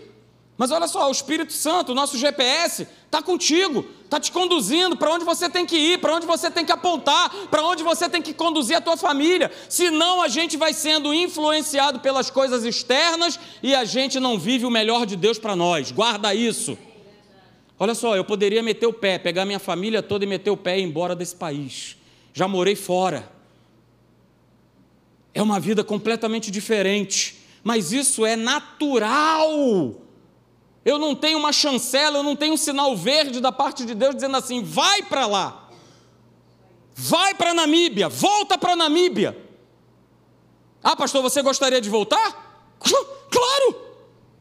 [0.57, 5.11] Mas olha só, o Espírito Santo, o nosso GPS, está contigo, está te conduzindo para
[5.11, 8.21] onde você tem que ir, para onde você tem que apontar, para onde você tem
[8.21, 9.51] que conduzir a tua família.
[9.67, 14.69] Senão a gente vai sendo influenciado pelas coisas externas e a gente não vive o
[14.69, 15.91] melhor de Deus para nós.
[15.91, 16.77] Guarda isso.
[17.77, 20.77] Olha só, eu poderia meter o pé, pegar minha família toda e meter o pé
[20.77, 22.00] e ir embora desse país
[22.33, 23.31] já morei fora.
[25.33, 29.95] É uma vida completamente diferente, mas isso é natural.
[30.83, 34.15] Eu não tenho uma chancela, eu não tenho um sinal verde da parte de Deus
[34.15, 35.69] dizendo assim: vai para lá,
[36.93, 39.37] vai para Namíbia, volta para Namíbia.
[40.83, 42.49] Ah, pastor, você gostaria de voltar?
[43.31, 43.81] Claro!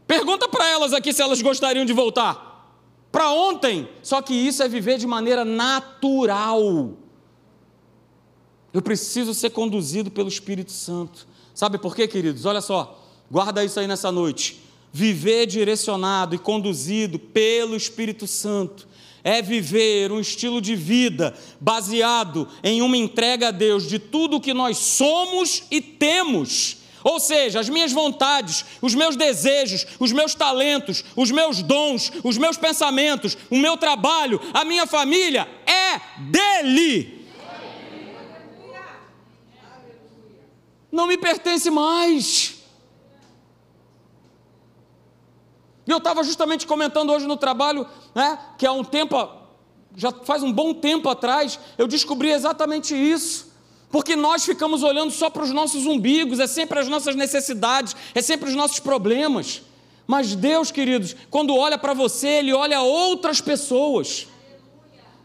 [0.05, 2.67] Pergunta para elas aqui se elas gostariam de voltar.
[3.13, 3.89] Para ontem.
[4.03, 6.97] Só que isso é viver de maneira natural.
[8.73, 11.27] Eu preciso ser conduzido pelo Espírito Santo.
[11.55, 12.45] Sabe por quê, queridos?
[12.45, 14.61] Olha só, guarda isso aí nessa noite.
[14.93, 18.89] Viver direcionado e conduzido pelo Espírito Santo
[19.23, 24.41] é viver um estilo de vida baseado em uma entrega a Deus de tudo o
[24.41, 26.79] que nós somos e temos.
[27.03, 32.37] Ou seja, as minhas vontades, os meus desejos, os meus talentos, os meus dons, os
[32.37, 37.20] meus pensamentos, o meu trabalho, a minha família é dele.
[40.91, 42.57] Não me pertence mais.
[45.87, 49.17] E eu estava justamente comentando hoje no trabalho, né, que há um tempo,
[49.97, 53.51] já faz um bom tempo atrás, eu descobri exatamente isso.
[53.91, 58.23] Porque nós ficamos olhando só para os nossos umbigos, é sempre as nossas necessidades, é
[58.23, 59.63] sempre os nossos problemas.
[60.07, 64.29] Mas Deus, queridos, quando olha para você, Ele olha outras pessoas.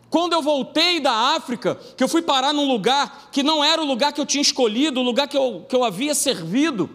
[0.09, 3.85] Quando eu voltei da África, que eu fui parar num lugar que não era o
[3.85, 6.89] lugar que eu tinha escolhido, o lugar que eu, que eu havia servido,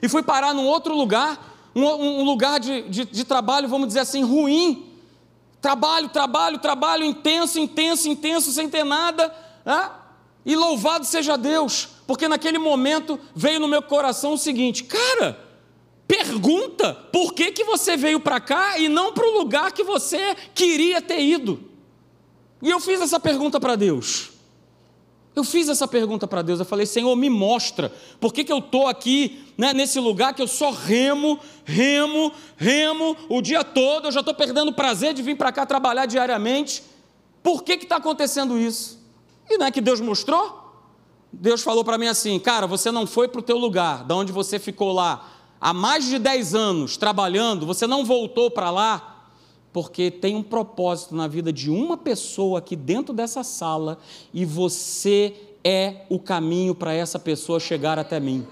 [0.00, 4.00] e fui parar num outro lugar, um, um lugar de, de, de trabalho, vamos dizer
[4.00, 4.88] assim, ruim.
[5.60, 9.32] Trabalho, trabalho, trabalho, intenso, intenso, intenso, sem ter nada.
[9.64, 9.90] Né?
[10.44, 15.38] E louvado seja Deus, porque naquele momento veio no meu coração o seguinte: cara,
[16.08, 20.34] pergunta por que, que você veio para cá e não para o lugar que você
[20.52, 21.70] queria ter ido.
[22.62, 24.30] E eu fiz essa pergunta para Deus.
[25.34, 26.60] Eu fiz essa pergunta para Deus.
[26.60, 27.92] Eu falei, Senhor, me mostra.
[28.20, 33.16] Por que, que eu estou aqui, né, nesse lugar que eu só remo, remo, remo
[33.28, 34.06] o dia todo?
[34.06, 36.82] Eu já estou perdendo o prazer de vir para cá trabalhar diariamente.
[37.42, 39.00] Por que está acontecendo isso?
[39.50, 40.60] E não é que Deus mostrou?
[41.32, 44.30] Deus falou para mim assim: Cara, você não foi para o teu lugar, da onde
[44.30, 45.28] você ficou lá
[45.60, 49.11] há mais de 10 anos trabalhando, você não voltou para lá
[49.72, 53.98] porque tem um propósito na vida de uma pessoa aqui dentro dessa sala
[54.32, 58.46] e você é o caminho para essa pessoa chegar até mim.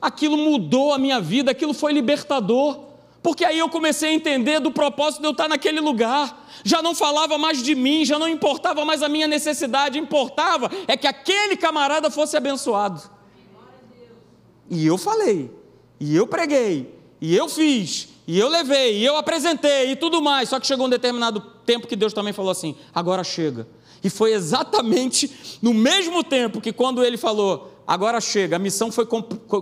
[0.00, 2.78] Aquilo mudou a minha vida, aquilo foi libertador,
[3.22, 6.46] porque aí eu comecei a entender do propósito de eu estar naquele lugar.
[6.62, 10.94] Já não falava mais de mim, já não importava mais a minha necessidade, importava é
[10.94, 13.00] que aquele camarada fosse abençoado.
[14.68, 15.50] E eu falei,
[15.98, 20.48] e eu preguei, e eu fiz, e eu levei, e eu apresentei, e tudo mais.
[20.48, 23.66] Só que chegou um determinado tempo que Deus também falou assim: agora chega.
[24.02, 29.06] E foi exatamente no mesmo tempo que quando ele falou, agora chega, a missão foi,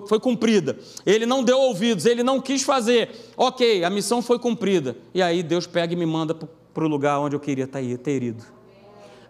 [0.09, 0.77] foi cumprida.
[1.07, 3.33] Ele não deu ouvidos, ele não quis fazer.
[3.37, 4.97] Ok, a missão foi cumprida.
[5.15, 8.23] E aí Deus pega e me manda para o lugar onde eu queria tá ter
[8.23, 8.45] ido.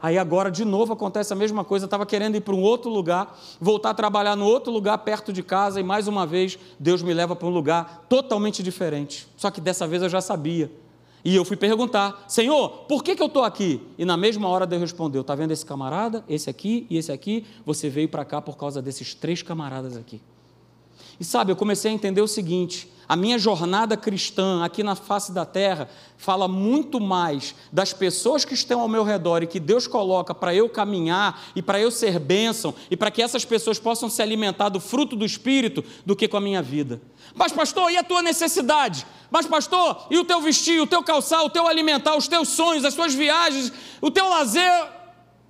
[0.02, 1.84] Aí agora de novo acontece a mesma coisa.
[1.84, 5.44] Estava querendo ir para um outro lugar, voltar a trabalhar no outro lugar perto de
[5.44, 9.28] casa, e mais uma vez Deus me leva para um lugar totalmente diferente.
[9.36, 10.72] Só que dessa vez eu já sabia.
[11.24, 13.80] E eu fui perguntar, Senhor, por que, que eu estou aqui?
[13.96, 17.46] E na mesma hora Deus respondeu: está vendo esse camarada, esse aqui e esse aqui?
[17.64, 20.20] Você veio para cá por causa desses três camaradas aqui.
[21.20, 25.32] E sabe, eu comecei a entender o seguinte: a minha jornada cristã aqui na face
[25.32, 25.86] da terra
[26.16, 30.54] fala muito mais das pessoas que estão ao meu redor e que Deus coloca para
[30.54, 34.70] eu caminhar e para eu ser bênção e para que essas pessoas possam se alimentar
[34.70, 37.02] do fruto do Espírito do que com a minha vida.
[37.34, 39.06] Mas, pastor, e a tua necessidade?
[39.30, 42.82] Mas, pastor, e o teu vestir, o teu calçar, o teu alimentar, os teus sonhos,
[42.82, 45.01] as tuas viagens, o teu lazer?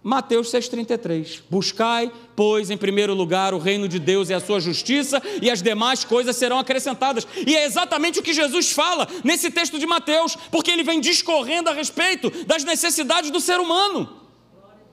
[0.02, 1.42] Mateus 6,33.
[1.48, 5.62] Buscai, pois, em primeiro lugar o reino de Deus e a sua justiça, e as
[5.62, 7.26] demais coisas serão acrescentadas.
[7.46, 11.70] E é exatamente o que Jesus fala nesse texto de Mateus, porque ele vem discorrendo
[11.70, 14.20] a respeito das necessidades do ser humano,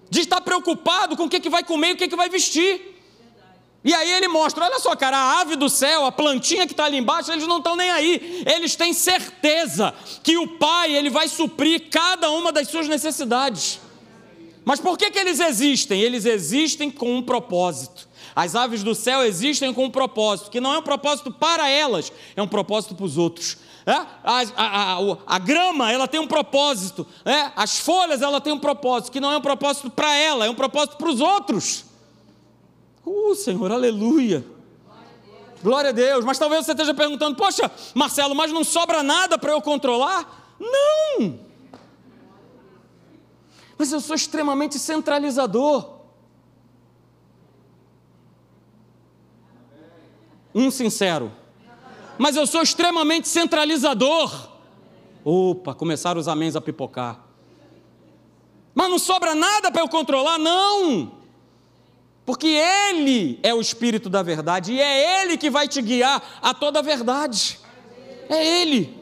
[0.10, 2.98] de estar preocupado com o que, que vai comer e o que, que vai vestir.
[3.84, 6.86] E aí ele mostra: olha só, cara, a ave do céu, a plantinha que está
[6.86, 8.44] ali embaixo, eles não estão nem aí.
[8.46, 13.80] Eles têm certeza que o Pai ele vai suprir cada uma das suas necessidades.
[14.70, 16.00] Mas por que, que eles existem?
[16.00, 18.08] Eles existem com um propósito.
[18.36, 22.14] As aves do céu existem com um propósito, que não é um propósito para elas,
[22.36, 23.58] é um propósito para os outros.
[23.84, 23.94] É?
[23.94, 27.04] A, a, a, a, grama, ela tem um propósito.
[27.26, 27.50] É?
[27.56, 30.54] As folhas, ela tem um propósito, que não é um propósito para ela, é um
[30.54, 31.86] propósito para os outros.
[33.04, 34.46] Uh, Senhor, aleluia.
[35.64, 36.24] Glória a Deus.
[36.24, 40.54] Mas talvez você esteja perguntando: Poxa, Marcelo, mas não sobra nada para eu controlar?
[40.60, 41.49] Não.
[43.80, 45.98] Mas eu sou extremamente centralizador.
[50.54, 51.32] Um sincero.
[52.18, 54.50] Mas eu sou extremamente centralizador.
[55.26, 57.26] Opa, começaram os améns a pipocar.
[58.76, 60.38] Mas não sobra nada para eu controlar?
[60.38, 61.18] Não
[62.30, 66.54] porque Ele é o Espírito da verdade e é Ele que vai te guiar a
[66.54, 67.60] toda a verdade.
[68.30, 68.96] É Ele.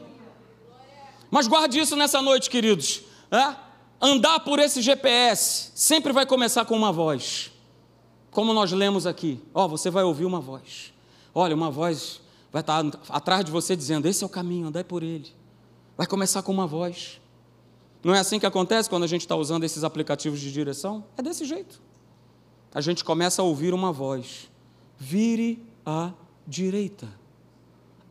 [1.30, 3.02] Mas guarde isso nessa noite, queridos.
[3.30, 3.54] É?
[4.00, 7.50] Andar por esse GPS sempre vai começar com uma voz.
[8.30, 9.40] Como nós lemos aqui.
[9.52, 10.92] Ó, oh, você vai ouvir uma voz.
[11.34, 12.20] Olha, uma voz
[12.52, 15.32] vai estar atrás de você dizendo: Esse é o caminho, andai por ele.
[15.96, 17.20] Vai começar com uma voz.
[18.04, 21.04] Não é assim que acontece quando a gente está usando esses aplicativos de direção?
[21.16, 21.88] É desse jeito
[22.74, 24.50] a gente começa a ouvir uma voz:
[24.96, 26.12] vire à
[26.46, 27.08] direita,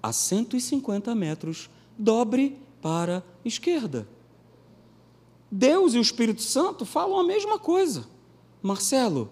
[0.02, 4.08] a 150 metros, dobre para a esquerda.
[5.52, 8.06] Deus e o Espírito Santo falam a mesma coisa.
[8.62, 9.32] Marcelo,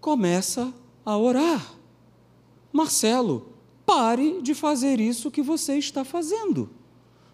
[0.00, 0.72] começa
[1.04, 1.74] a orar.
[2.72, 3.52] Marcelo,
[3.84, 6.70] pare de fazer isso que você está fazendo.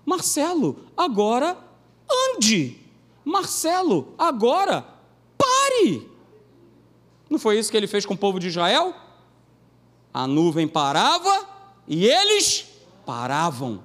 [0.05, 1.59] Marcelo, agora
[2.35, 2.79] ande.
[3.25, 4.87] Marcelo, agora
[5.37, 6.09] pare.
[7.29, 8.95] Não foi isso que ele fez com o povo de Israel?
[10.14, 11.47] A nuvem parava
[11.87, 12.67] e eles
[13.05, 13.83] paravam.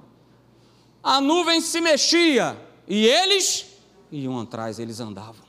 [1.02, 2.56] A nuvem se mexia
[2.86, 3.71] e eles
[4.12, 5.44] iam atrás, eles andavam.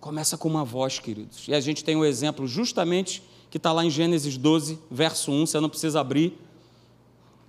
[0.00, 1.46] Começa com uma voz, queridos.
[1.48, 5.46] E a gente tem um exemplo justamente que está lá em Gênesis 12, verso 1,
[5.46, 6.38] você não precisa abrir.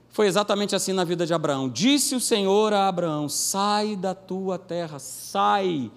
[0.09, 1.69] Foi exatamente assim na vida de Abraão.
[1.69, 5.91] Disse o Senhor a Abraão: sai da tua terra, sai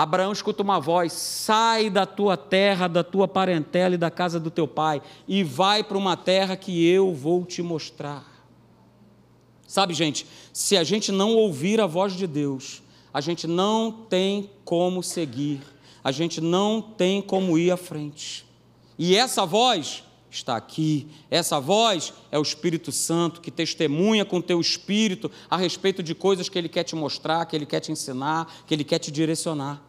[0.00, 4.50] Abraão escuta uma voz: sai da tua terra, da tua parentela e da casa do
[4.50, 8.29] teu pai, e vai para uma terra que eu vou te mostrar.
[9.70, 12.82] Sabe, gente, se a gente não ouvir a voz de Deus,
[13.14, 15.60] a gente não tem como seguir,
[16.02, 18.44] a gente não tem como ir à frente.
[18.98, 24.60] E essa voz está aqui, essa voz é o Espírito Santo que testemunha com teu
[24.60, 28.52] espírito a respeito de coisas que ele quer te mostrar, que ele quer te ensinar,
[28.66, 29.80] que ele quer te direcionar.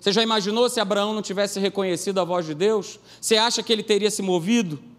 [0.00, 3.00] Você já imaginou se Abraão não tivesse reconhecido a voz de Deus?
[3.20, 4.91] Você acha que ele teria se movido?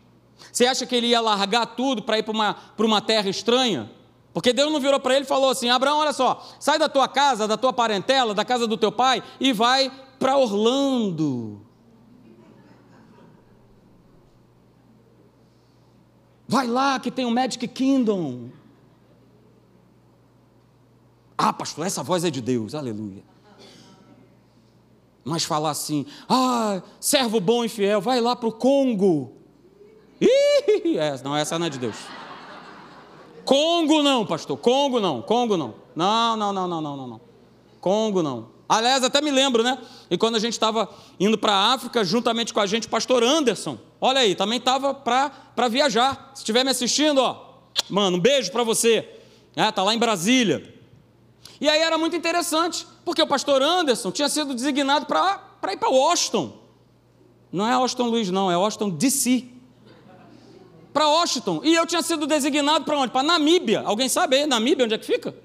[0.51, 3.89] Você acha que ele ia largar tudo para ir para uma, para uma terra estranha?
[4.33, 7.07] Porque Deus não virou para ele e falou assim: Abraão, olha só, sai da tua
[7.07, 11.61] casa, da tua parentela, da casa do teu pai e vai para Orlando.
[16.47, 18.49] Vai lá que tem o Magic Kingdom.
[21.37, 23.23] Ah, pastor, essa voz é de Deus, aleluia.
[25.23, 29.42] Mas falar assim, ah, servo bom e fiel, vai lá para o Congo.
[30.23, 31.95] Ih, é, não, essa não é de Deus.
[33.43, 35.75] Congo não, pastor, Congo não, Congo não.
[35.95, 37.21] Não, não, não, não, não, não, não.
[37.79, 38.53] Congo não.
[38.67, 39.77] Aliás, até me lembro, né?
[40.09, 43.21] E quando a gente estava indo para a África, juntamente com a gente, o pastor
[43.21, 46.31] Anderson, olha aí, também estava para viajar.
[46.33, 47.59] Se estiver me assistindo, ó,
[47.89, 49.07] mano, um beijo para você.
[49.55, 50.73] É, tá lá em Brasília.
[51.59, 55.89] E aí era muito interessante, porque o pastor Anderson tinha sido designado para ir para
[55.89, 56.53] Washington.
[57.51, 59.52] Não é Washington Luiz, não, é Washington DC.
[60.93, 61.61] Para Washington.
[61.63, 63.11] E eu tinha sido designado para onde?
[63.11, 63.81] Para Namíbia.
[63.83, 65.35] Alguém sabe aí, Namíbia, onde é que fica?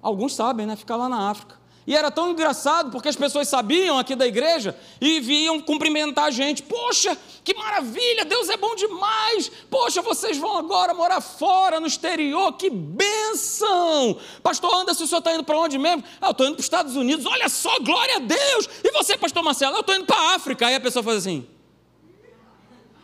[0.00, 0.74] Alguns sabem, né?
[0.74, 1.58] Fica lá na África.
[1.86, 6.30] E era tão engraçado porque as pessoas sabiam aqui da igreja e vinham cumprimentar a
[6.30, 6.62] gente.
[6.62, 9.50] Poxa, que maravilha, Deus é bom demais.
[9.70, 14.18] Poxa, vocês vão agora morar fora, no exterior, que benção.
[14.42, 16.04] Pastor Anderson, o senhor está indo para onde mesmo?
[16.20, 18.68] Ah, eu estou indo para os Estados Unidos, olha só, glória a Deus.
[18.84, 19.76] E você, pastor Marcelo?
[19.76, 20.66] Eu estou indo para a África.
[20.66, 21.46] Aí a pessoa faz assim.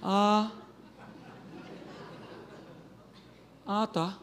[0.02, 0.50] Ah.
[3.66, 4.18] Ah, tá.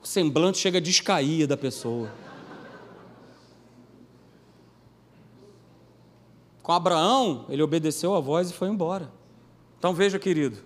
[0.00, 2.10] O semblante chega a descair da pessoa.
[6.62, 9.10] Com Abraão, ele obedeceu a voz e foi embora.
[9.78, 10.58] Então veja, querido,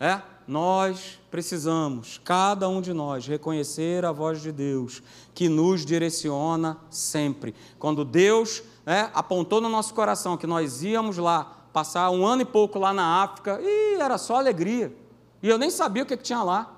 [0.00, 5.02] é, nós precisamos, cada um de nós, reconhecer a voz de Deus,
[5.34, 7.54] que nos direciona sempre.
[7.78, 12.46] Quando Deus é, apontou no nosso coração que nós íamos lá, passar um ano e
[12.46, 15.01] pouco lá na África, e era só alegria.
[15.42, 16.72] E eu nem sabia o que, que tinha lá.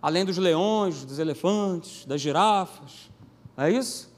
[0.00, 3.10] Além dos leões, dos elefantes, das girafas.
[3.56, 4.10] Não é isso?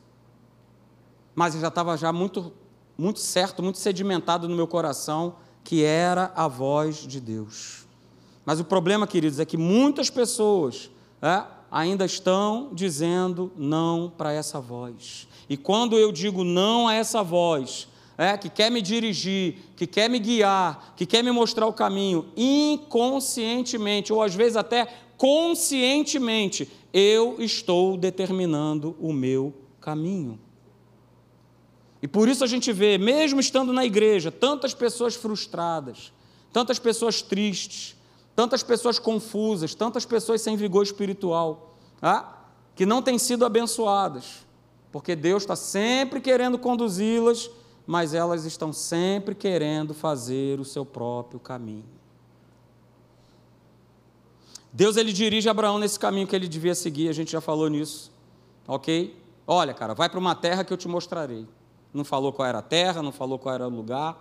[1.35, 2.53] Mas eu já estava já muito,
[2.97, 7.87] muito certo, muito sedimentado no meu coração que era a voz de Deus.
[8.45, 10.91] Mas o problema, queridos, é que muitas pessoas
[11.23, 15.29] é, ainda estão dizendo não para essa voz.
[15.49, 17.89] E quando eu digo não a essa voz,
[18.21, 22.27] é, que quer me dirigir, que quer me guiar, que quer me mostrar o caminho,
[22.37, 30.39] inconscientemente, ou às vezes até conscientemente, eu estou determinando o meu caminho.
[32.03, 36.13] E por isso a gente vê, mesmo estando na igreja, tantas pessoas frustradas,
[36.53, 37.97] tantas pessoas tristes,
[38.37, 42.37] tantas pessoas confusas, tantas pessoas sem vigor espiritual, ah,
[42.77, 44.45] que não têm sido abençoadas,
[44.93, 47.49] porque Deus está sempre querendo conduzi-las
[47.87, 51.85] mas elas estão sempre querendo fazer o seu próprio caminho.
[54.73, 58.13] Deus ele dirige Abraão nesse caminho que ele devia seguir, a gente já falou nisso,
[58.69, 59.17] ok?
[59.47, 61.47] Olha, cara, vai para uma terra que eu te mostrarei.
[61.93, 64.17] Não falou qual era a terra, não falou qual era o lugar,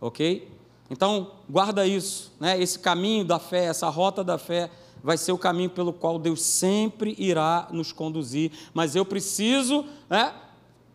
[0.00, 0.50] ok?
[0.88, 2.60] Então, guarda isso, né?
[2.60, 4.70] Esse caminho da fé, essa rota da fé,
[5.02, 8.52] vai ser o caminho pelo qual Deus sempre irá nos conduzir.
[8.72, 10.34] Mas eu preciso, né?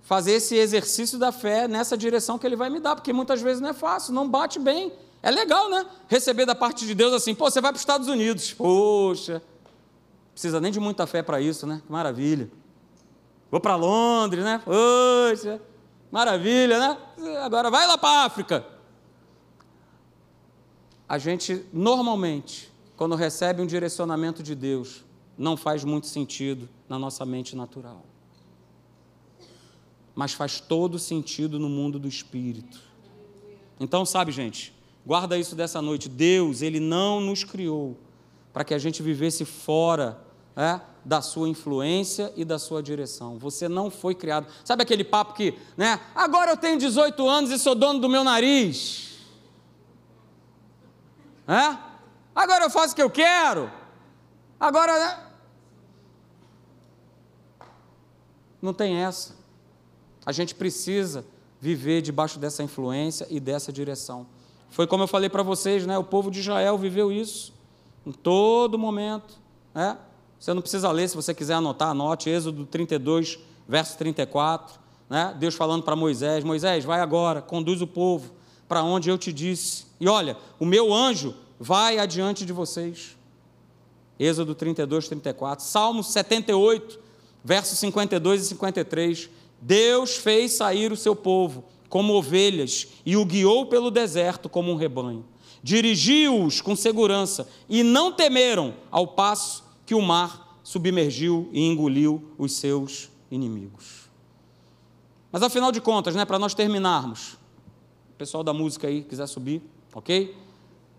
[0.05, 3.59] Fazer esse exercício da fé nessa direção que Ele vai me dar, porque muitas vezes
[3.59, 4.93] não é fácil, não bate bem.
[5.21, 5.83] É legal, né?
[6.07, 9.41] Receber da parte de Deus assim, pô, você vai para os Estados Unidos, poxa,
[10.31, 11.81] precisa nem de muita fé para isso, né?
[11.83, 12.51] Que maravilha.
[13.49, 14.61] Vou para Londres, né?
[14.63, 15.59] Poxa,
[16.11, 16.97] maravilha, né?
[17.43, 18.63] Agora vai lá para a África.
[21.09, 25.03] A gente, normalmente, quando recebe um direcionamento de Deus,
[25.35, 28.03] não faz muito sentido na nossa mente natural
[30.15, 32.79] mas faz todo sentido no mundo do espírito.
[33.79, 34.73] Então, sabe, gente,
[35.05, 36.07] guarda isso dessa noite.
[36.07, 37.97] Deus, Ele não nos criou
[38.53, 40.17] para que a gente vivesse fora
[40.55, 43.37] é, da sua influência e da sua direção.
[43.37, 44.47] Você não foi criado.
[44.63, 45.99] Sabe aquele papo que, né?
[46.15, 49.19] Agora eu tenho 18 anos e sou dono do meu nariz.
[51.47, 51.77] É?
[52.33, 53.69] Agora eu faço o que eu quero.
[54.59, 54.97] Agora.
[54.97, 55.25] Né?
[58.61, 59.34] Não tem essa.
[60.25, 61.25] A gente precisa
[61.59, 64.25] viver debaixo dessa influência e dessa direção.
[64.69, 65.97] Foi como eu falei para vocês, né?
[65.97, 67.53] O povo de Israel viveu isso
[68.05, 69.37] em todo momento,
[69.73, 69.97] né?
[70.39, 75.35] Você não precisa ler, se você quiser anotar, anote Êxodo 32, verso 34, né?
[75.39, 78.31] Deus falando para Moisés: Moisés, vai agora, conduz o povo
[78.67, 79.85] para onde eu te disse.
[79.99, 83.15] E olha, o meu anjo vai adiante de vocês.
[84.19, 85.65] Êxodo 32, 34.
[85.65, 86.99] Salmo 78,
[87.43, 89.29] versos 52 e 53.
[89.61, 94.75] Deus fez sair o seu povo como ovelhas e o guiou pelo deserto como um
[94.75, 95.25] rebanho.
[95.63, 102.53] Dirigiu-os com segurança e não temeram ao passo que o mar submergiu e engoliu os
[102.53, 104.09] seus inimigos.
[105.31, 107.33] Mas afinal de contas, né, para nós terminarmos,
[108.13, 109.61] o pessoal da música aí quiser subir,
[109.93, 110.35] ok?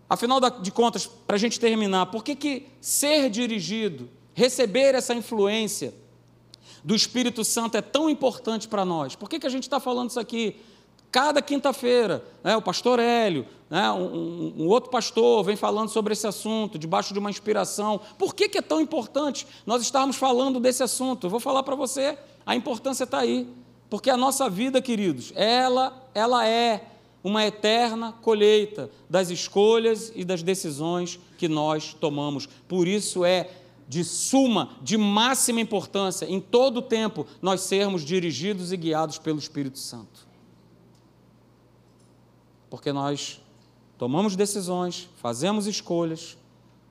[0.08, 5.94] Afinal de contas, para a gente terminar, por que, que ser dirigido, receber essa influência,
[6.86, 9.16] do Espírito Santo é tão importante para nós?
[9.16, 10.54] Por que, que a gente está falando isso aqui?
[11.10, 16.28] Cada quinta-feira, né, o pastor Hélio, né, um, um, outro pastor vem falando sobre esse
[16.28, 18.00] assunto, debaixo de uma inspiração.
[18.16, 21.26] Por que, que é tão importante nós estarmos falando desse assunto?
[21.26, 22.16] Eu vou falar para você,
[22.46, 23.48] a importância está aí.
[23.90, 26.86] Porque a nossa vida, queridos, ela, ela é
[27.24, 32.48] uma eterna colheita das escolhas e das decisões que nós tomamos.
[32.68, 33.50] Por isso é
[33.88, 39.38] de suma, de máxima importância, em todo o tempo, nós sermos dirigidos e guiados pelo
[39.38, 40.26] Espírito Santo.
[42.68, 43.40] Porque nós
[43.96, 46.36] tomamos decisões, fazemos escolhas.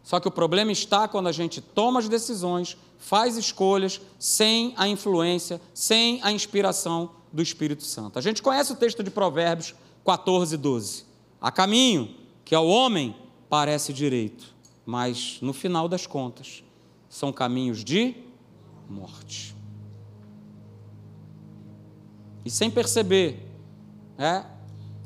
[0.04, 4.88] Só que o problema está quando a gente toma as decisões, faz escolhas sem a
[4.88, 8.18] influência, sem a inspiração do Espírito Santo.
[8.18, 9.76] A gente conhece o texto de Provérbios
[10.06, 11.06] 14, 12.
[11.42, 12.16] Há caminho
[12.46, 13.16] que ao homem
[13.50, 16.64] parece direito, mas no final das contas
[17.16, 18.14] são caminhos de
[18.90, 19.56] morte.
[22.44, 23.50] E sem perceber,
[24.18, 24.44] é,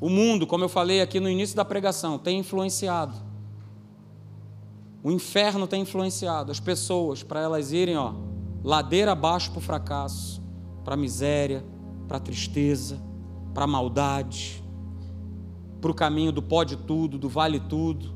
[0.00, 3.14] o mundo, como eu falei aqui no início da pregação, tem influenciado.
[5.04, 8.14] O inferno tem influenciado as pessoas para elas irem, ó,
[8.64, 10.42] ladeira abaixo para o fracasso,
[10.84, 11.64] para a miséria,
[12.08, 13.00] para a tristeza,
[13.54, 14.64] para a maldade,
[15.80, 18.12] para o caminho do pode tudo, do vale tudo,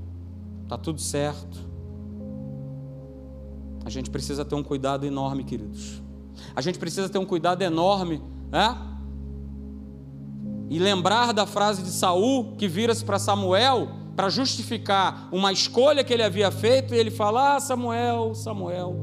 [0.64, 1.73] está tudo certo.
[3.84, 6.02] A gente precisa ter um cuidado enorme, queridos.
[6.54, 8.22] A gente precisa ter um cuidado enorme,
[8.52, 8.94] é?
[10.70, 16.12] e lembrar da frase de Saul que vira-se para Samuel para justificar uma escolha que
[16.12, 18.96] ele havia feito, e ele fala: Ah, Samuel, Samuel,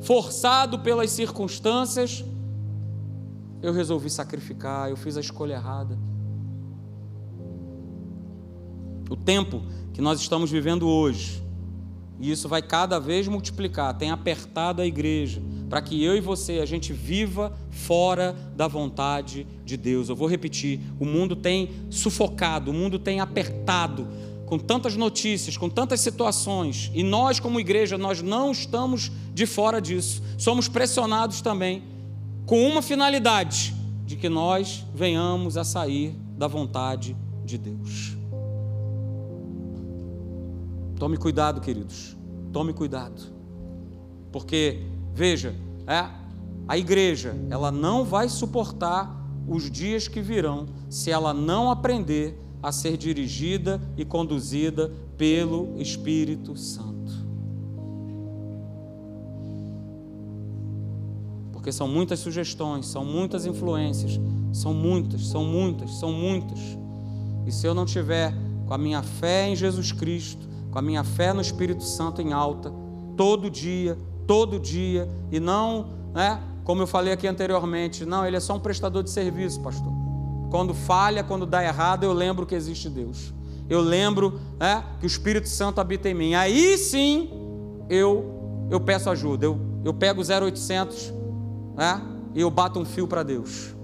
[0.00, 2.24] forçado pelas circunstâncias,
[3.62, 5.98] eu resolvi sacrificar, eu fiz a escolha errada.
[9.08, 9.62] O tempo
[9.92, 11.42] que nós estamos vivendo hoje,
[12.18, 16.60] e isso vai cada vez multiplicar, tem apertado a igreja para que eu e você
[16.60, 20.08] a gente viva fora da vontade de Deus.
[20.08, 24.06] Eu vou repetir, o mundo tem sufocado, o mundo tem apertado
[24.46, 29.80] com tantas notícias, com tantas situações, e nós como igreja nós não estamos de fora
[29.80, 30.22] disso.
[30.38, 31.82] Somos pressionados também
[32.46, 33.74] com uma finalidade,
[34.06, 38.15] de que nós venhamos a sair da vontade de Deus.
[40.98, 42.16] Tome cuidado, queridos.
[42.52, 43.22] Tome cuidado.
[44.32, 44.86] Porque
[45.16, 45.54] Veja,
[45.86, 46.10] é,
[46.68, 49.10] a igreja, ela não vai suportar
[49.48, 56.54] os dias que virão se ela não aprender a ser dirigida e conduzida pelo Espírito
[56.54, 57.14] Santo.
[61.50, 64.20] Porque são muitas sugestões, são muitas influências,
[64.52, 66.60] são muitas, são muitas, são muitas.
[67.46, 68.34] E se eu não tiver
[68.66, 70.46] com a minha fé em Jesus Cristo,
[70.76, 72.70] com a minha fé no Espírito Santo em alta,
[73.16, 73.96] todo dia,
[74.26, 78.60] todo dia e não, né, como eu falei aqui anteriormente, não, ele é só um
[78.60, 79.90] prestador de serviço, pastor.
[80.50, 83.32] Quando falha, quando dá errado, eu lembro que existe Deus.
[83.70, 86.34] Eu lembro né, que o Espírito Santo habita em mim.
[86.34, 87.30] Aí sim
[87.88, 89.46] eu eu peço ajuda.
[89.46, 91.10] Eu, eu pego 0800
[91.74, 92.02] né,
[92.34, 93.74] e eu bato um fio para Deus.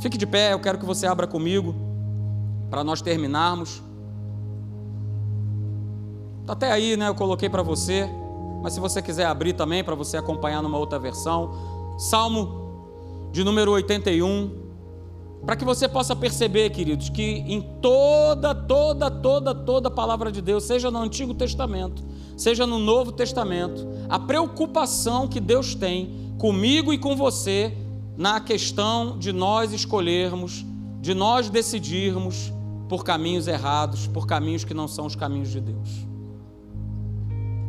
[0.00, 1.74] Fique de pé, eu quero que você abra comigo
[2.70, 3.86] para nós terminarmos.
[6.48, 7.08] Tá até aí, né?
[7.08, 8.10] Eu coloquei para você
[8.62, 13.72] mas se você quiser abrir também para você acompanhar numa outra versão, Salmo de número
[13.72, 14.50] 81,
[15.44, 20.42] para que você possa perceber, queridos, que em toda, toda, toda, toda a palavra de
[20.42, 22.02] Deus, seja no Antigo Testamento,
[22.36, 27.72] seja no Novo Testamento, a preocupação que Deus tem comigo e com você
[28.16, 30.64] na questão de nós escolhermos,
[31.00, 32.52] de nós decidirmos
[32.88, 36.07] por caminhos errados, por caminhos que não são os caminhos de Deus.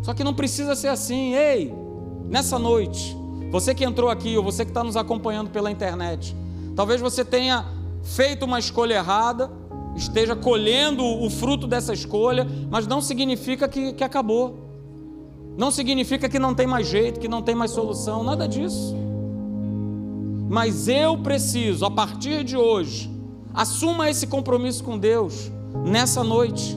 [0.10, 1.36] Só que não precisa ser assim.
[1.36, 1.72] Ei,
[2.28, 3.16] nessa noite,
[3.52, 6.36] você que entrou aqui ou você que está nos acompanhando pela internet,
[6.76, 7.64] talvez você tenha
[8.02, 9.52] feito uma escolha errada,
[9.96, 14.58] esteja colhendo o fruto dessa escolha, mas não significa que, que acabou.
[15.56, 18.96] Não significa que não tem mais jeito, que não tem mais solução, nada disso.
[20.50, 23.12] Mas eu preciso, a partir de hoje,
[23.54, 25.52] assuma esse compromisso com Deus
[25.86, 26.76] nessa noite,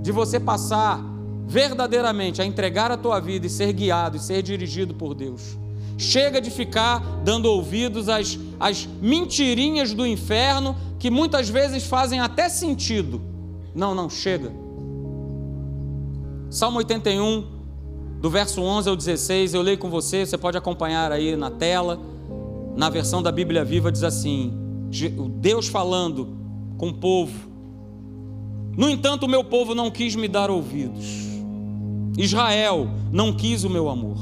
[0.00, 1.10] de você passar
[1.52, 5.58] verdadeiramente a entregar a tua vida e ser guiado e ser dirigido por Deus.
[5.98, 12.48] Chega de ficar dando ouvidos às, às mentirinhas do inferno que muitas vezes fazem até
[12.48, 13.20] sentido.
[13.74, 14.50] Não, não, chega.
[16.48, 17.44] Salmo 81,
[18.18, 22.00] do verso 11 ao 16, eu leio com você, você pode acompanhar aí na tela.
[22.74, 24.54] Na versão da Bíblia Viva diz assim:
[25.36, 26.34] Deus falando
[26.78, 27.50] com o povo.
[28.74, 31.31] No entanto, o meu povo não quis me dar ouvidos
[32.16, 34.18] Israel não quis o meu amor.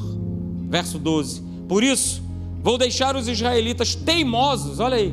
[0.68, 1.42] Verso 12.
[1.68, 2.22] Por isso,
[2.62, 5.12] vou deixar os israelitas teimosos, olha aí.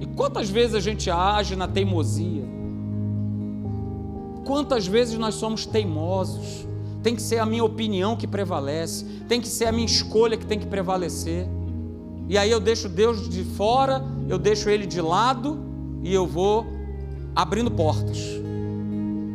[0.00, 2.42] E quantas vezes a gente age na teimosia?
[4.44, 6.66] Quantas vezes nós somos teimosos?
[7.02, 10.46] Tem que ser a minha opinião que prevalece, tem que ser a minha escolha que
[10.46, 11.46] tem que prevalecer.
[12.28, 15.58] E aí eu deixo Deus de fora, eu deixo Ele de lado
[16.02, 16.66] e eu vou
[17.34, 18.18] abrindo portas.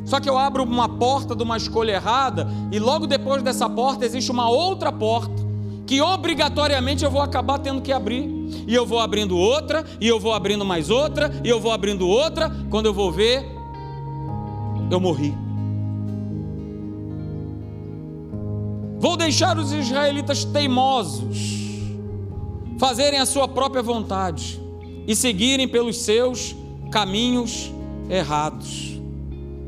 [0.08, 4.06] Só que eu abro uma porta de uma escolha errada e logo depois dessa porta
[4.06, 5.46] existe uma outra porta
[5.86, 8.36] que obrigatoriamente eu vou acabar tendo que abrir.
[8.66, 12.08] e eu vou abrindo outra, e eu vou abrindo mais outra, e eu vou abrindo
[12.08, 12.50] outra.
[12.70, 13.46] Quando eu vou ver,
[14.90, 15.34] eu morri.
[18.98, 21.58] Vou deixar os israelitas teimosos
[22.78, 24.62] fazerem a sua própria vontade
[25.06, 26.56] e seguirem pelos seus
[26.92, 27.72] caminhos
[28.10, 28.97] errados.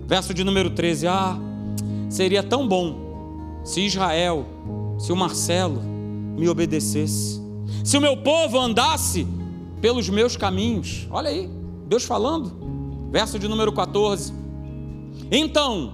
[0.10, 1.38] Verso de número 13: Ah,
[2.10, 4.44] seria tão bom se Israel,
[4.98, 5.84] se o Marcelo
[6.36, 7.40] me obedecesse,
[7.84, 9.28] se o meu povo andasse
[9.80, 11.08] pelos meus caminhos.
[11.12, 11.48] Olha aí,
[11.88, 12.52] Deus falando.
[13.12, 14.34] Verso de número 14:
[15.32, 15.94] Então,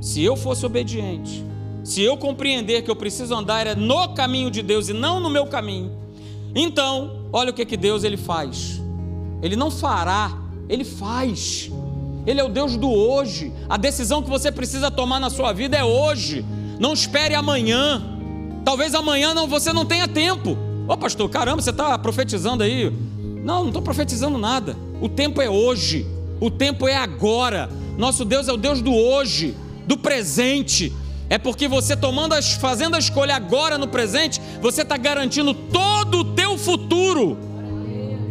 [0.00, 1.44] se eu fosse obediente,
[1.82, 5.48] se eu compreender que eu preciso andar no caminho de Deus e não no meu
[5.48, 5.90] caminho,
[6.54, 8.80] então, olha o que, que Deus ele faz.
[9.42, 10.38] Ele não fará,
[10.68, 11.68] ele faz.
[12.28, 13.50] Ele é o Deus do hoje.
[13.70, 16.44] A decisão que você precisa tomar na sua vida é hoje.
[16.78, 18.02] Não espere amanhã.
[18.66, 20.54] Talvez amanhã não, você não tenha tempo.
[20.86, 22.92] Ô pastor, caramba, você está profetizando aí?
[23.42, 24.76] Não, não estou profetizando nada.
[25.00, 26.06] O tempo é hoje.
[26.38, 27.70] O tempo é agora.
[27.96, 29.56] Nosso Deus é o Deus do hoje,
[29.86, 30.92] do presente.
[31.30, 36.18] É porque você tomando as, fazendo a escolha agora no presente, você está garantindo todo
[36.18, 37.38] o teu futuro.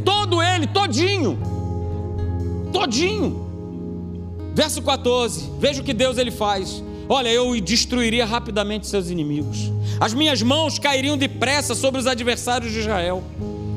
[0.05, 1.39] Todo ele, todinho.
[2.71, 3.46] Todinho.
[4.57, 5.51] Verso 14.
[5.59, 6.83] Veja o que Deus ele faz.
[7.07, 9.71] Olha, eu destruiria rapidamente seus inimigos.
[9.99, 13.23] As minhas mãos cairiam depressa sobre os adversários de Israel.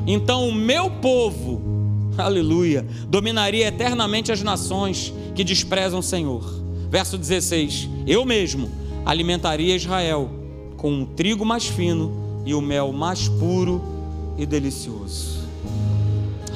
[0.07, 1.61] Então o meu povo,
[2.17, 6.43] aleluia, dominaria eternamente as nações que desprezam o Senhor.
[6.89, 8.67] Verso 16: Eu mesmo
[9.05, 10.31] alimentaria Israel
[10.77, 13.83] com um trigo mais fino e o mel mais puro
[14.35, 15.41] e delicioso.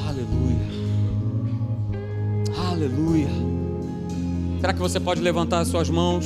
[0.03, 0.65] Aleluia.
[2.71, 3.64] Aleluia.
[4.65, 6.25] Será que você pode levantar as suas mãos?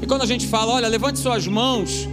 [0.00, 2.08] E quando a gente fala, olha, levante suas mãos,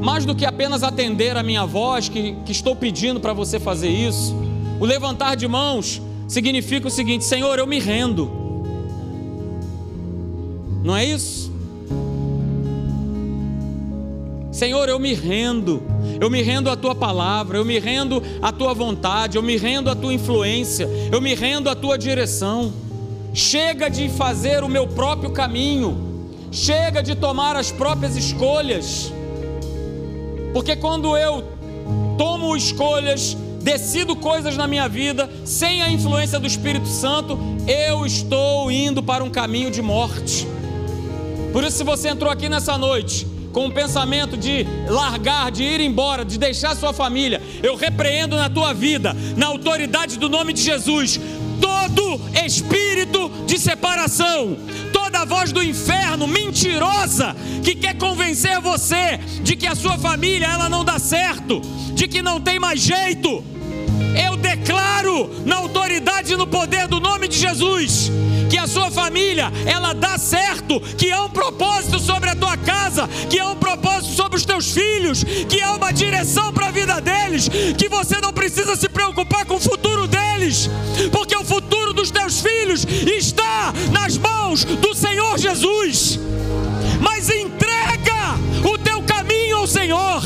[0.00, 3.90] mais do que apenas atender a minha voz, que, que estou pedindo para você fazer
[3.90, 4.34] isso,
[4.80, 8.30] o levantar de mãos significa o seguinte: Senhor, eu me rendo.
[10.82, 11.52] Não é isso?
[14.50, 15.82] Senhor, eu me rendo,
[16.18, 19.90] eu me rendo à tua palavra, eu me rendo à tua vontade, eu me rendo
[19.90, 22.83] à tua influência, eu me rendo à tua direção.
[23.34, 29.12] Chega de fazer o meu próprio caminho, chega de tomar as próprias escolhas,
[30.52, 31.42] porque quando eu
[32.16, 38.70] tomo escolhas, decido coisas na minha vida sem a influência do Espírito Santo, eu estou
[38.70, 40.46] indo para um caminho de morte.
[41.52, 45.80] Por isso, se você entrou aqui nessa noite com o pensamento de largar, de ir
[45.80, 50.62] embora, de deixar sua família, eu repreendo na tua vida, na autoridade do nome de
[50.62, 51.18] Jesus,
[51.94, 54.56] todo espírito de separação,
[54.92, 60.68] toda voz do inferno mentirosa que quer convencer você de que a sua família ela
[60.68, 61.60] não dá certo,
[61.94, 63.42] de que não tem mais jeito.
[64.20, 68.10] Eu declaro na autoridade e no poder do nome de Jesus
[68.54, 73.08] que a sua família ela dá certo, que há um propósito sobre a tua casa,
[73.28, 77.00] que há um propósito sobre os teus filhos, que há uma direção para a vida
[77.00, 80.70] deles, que você não precisa se preocupar com o futuro deles,
[81.10, 86.20] porque o futuro dos teus filhos está nas mãos do Senhor Jesus.
[87.00, 90.22] Mas entrega o teu caminho ao Senhor.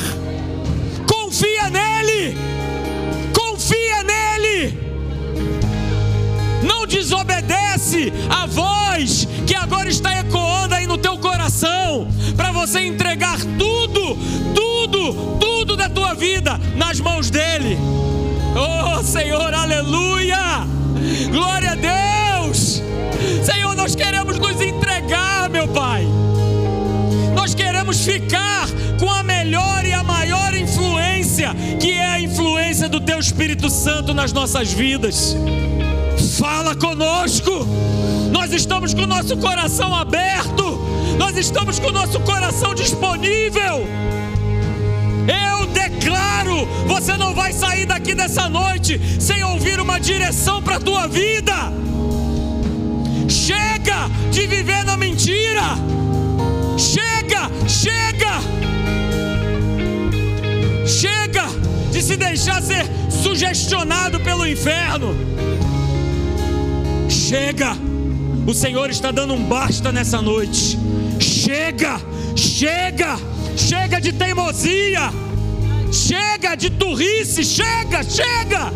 [1.07, 2.37] Confia nele.
[3.33, 4.89] Confia nele
[6.61, 13.39] não desobedece a voz que agora está ecoando aí no teu coração, para você entregar
[13.57, 14.17] tudo,
[14.53, 17.79] tudo, tudo da tua vida nas mãos dele.
[18.59, 20.67] Oh Senhor, aleluia!
[21.31, 22.83] Glória a Deus!
[23.45, 26.07] Senhor, nós queremos nos entregar, meu Pai.
[27.35, 33.01] Nós queremos ficar com a melhor e a maior influência, que é a influência do
[33.01, 35.37] Teu Espírito Santo nas nossas vidas
[36.39, 37.67] fala conosco.
[38.31, 40.79] Nós estamos com o nosso coração aberto,
[41.19, 43.87] nós estamos com o nosso coração disponível.
[45.29, 50.81] Eu declaro: você não vai sair daqui dessa noite sem ouvir uma direção para a
[50.81, 51.55] tua vida.
[53.29, 55.77] Chega de viver na mentira.
[56.79, 58.41] Chega, chega.
[60.87, 61.45] Chega
[61.93, 65.15] de se deixar ser sugestionado pelo inferno.
[67.09, 67.77] Chega!
[68.47, 70.79] O Senhor está dando um basta nessa noite.
[71.21, 72.01] Chega!
[72.35, 73.19] Chega!
[73.59, 75.11] Chega de teimosia!
[75.91, 77.43] Chega de turrice!
[77.45, 78.05] Chega!
[78.05, 78.73] Chega!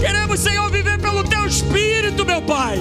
[0.00, 2.80] Queremos, Senhor, viver pelo Teu Espírito, meu Pai.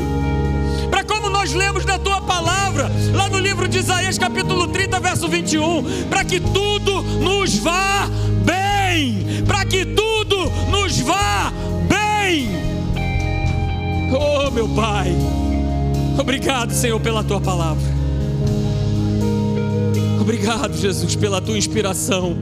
[0.90, 5.28] Para como nós lemos na tua palavra, lá no livro de Isaías, capítulo 30, verso
[5.28, 8.10] 21, para que tudo nos vá
[8.44, 11.54] bem, para que tudo nos vá
[11.88, 12.50] bem.
[14.12, 15.16] Oh, meu Pai,
[16.20, 18.01] obrigado, Senhor, pela tua palavra.
[20.22, 22.38] Obrigado, Jesus, pela tua inspiração.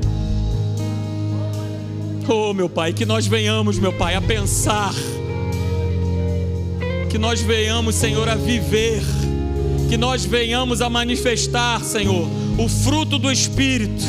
[2.27, 4.93] Oh, meu Pai, que nós venhamos, meu Pai, a pensar,
[7.09, 9.01] que nós venhamos, Senhor, a viver,
[9.87, 12.27] que nós venhamos a manifestar, Senhor,
[12.57, 14.03] o fruto do Espírito,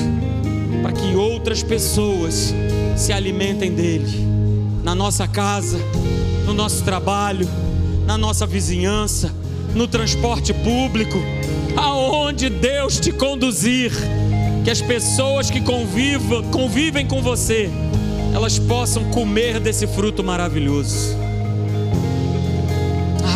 [0.83, 2.53] para que outras pessoas
[2.97, 4.27] se alimentem dele,
[4.83, 5.79] na nossa casa,
[6.45, 7.49] no nosso trabalho,
[8.05, 9.33] na nossa vizinhança,
[9.77, 11.19] no transporte público
[11.77, 13.93] aonde Deus te conduzir,
[14.65, 17.71] que as pessoas que convivam, convivem com você,
[18.35, 21.17] elas possam comer desse fruto maravilhoso.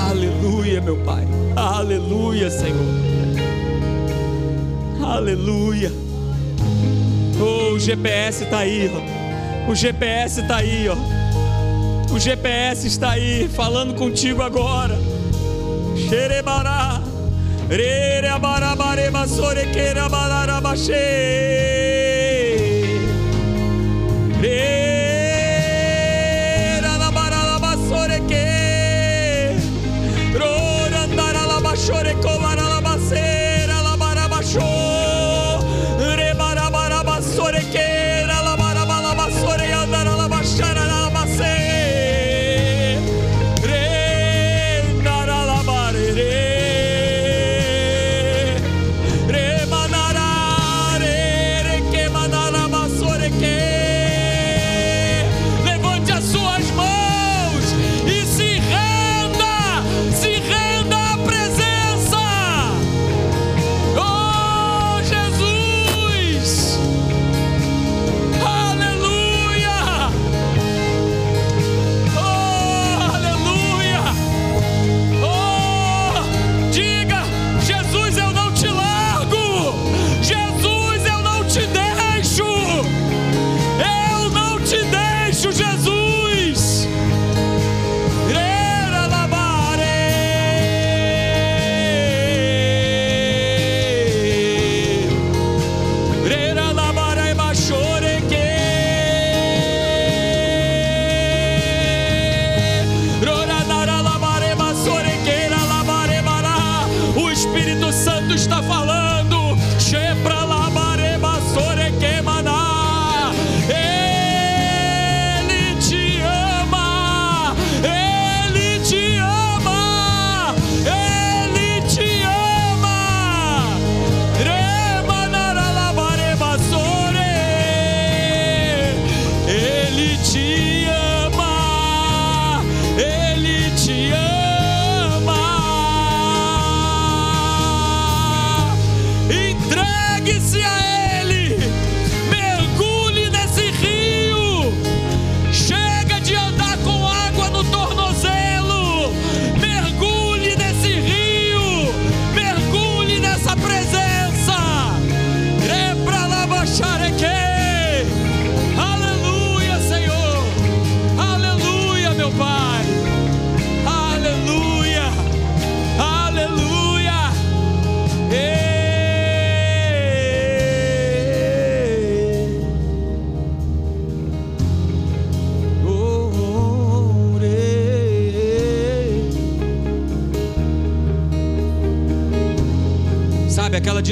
[0.09, 1.27] Aleluia, meu Pai.
[1.57, 3.15] Aleluia, Senhor.
[5.03, 5.93] Aleluia.
[7.41, 9.71] Oh, o GPS está aí, ó.
[9.71, 12.15] O GPS está aí, ó.
[12.15, 14.97] O GPS está aí falando contigo agora.
[16.09, 16.94] Xerebará.
[17.69, 20.09] Rere abarabare basore kera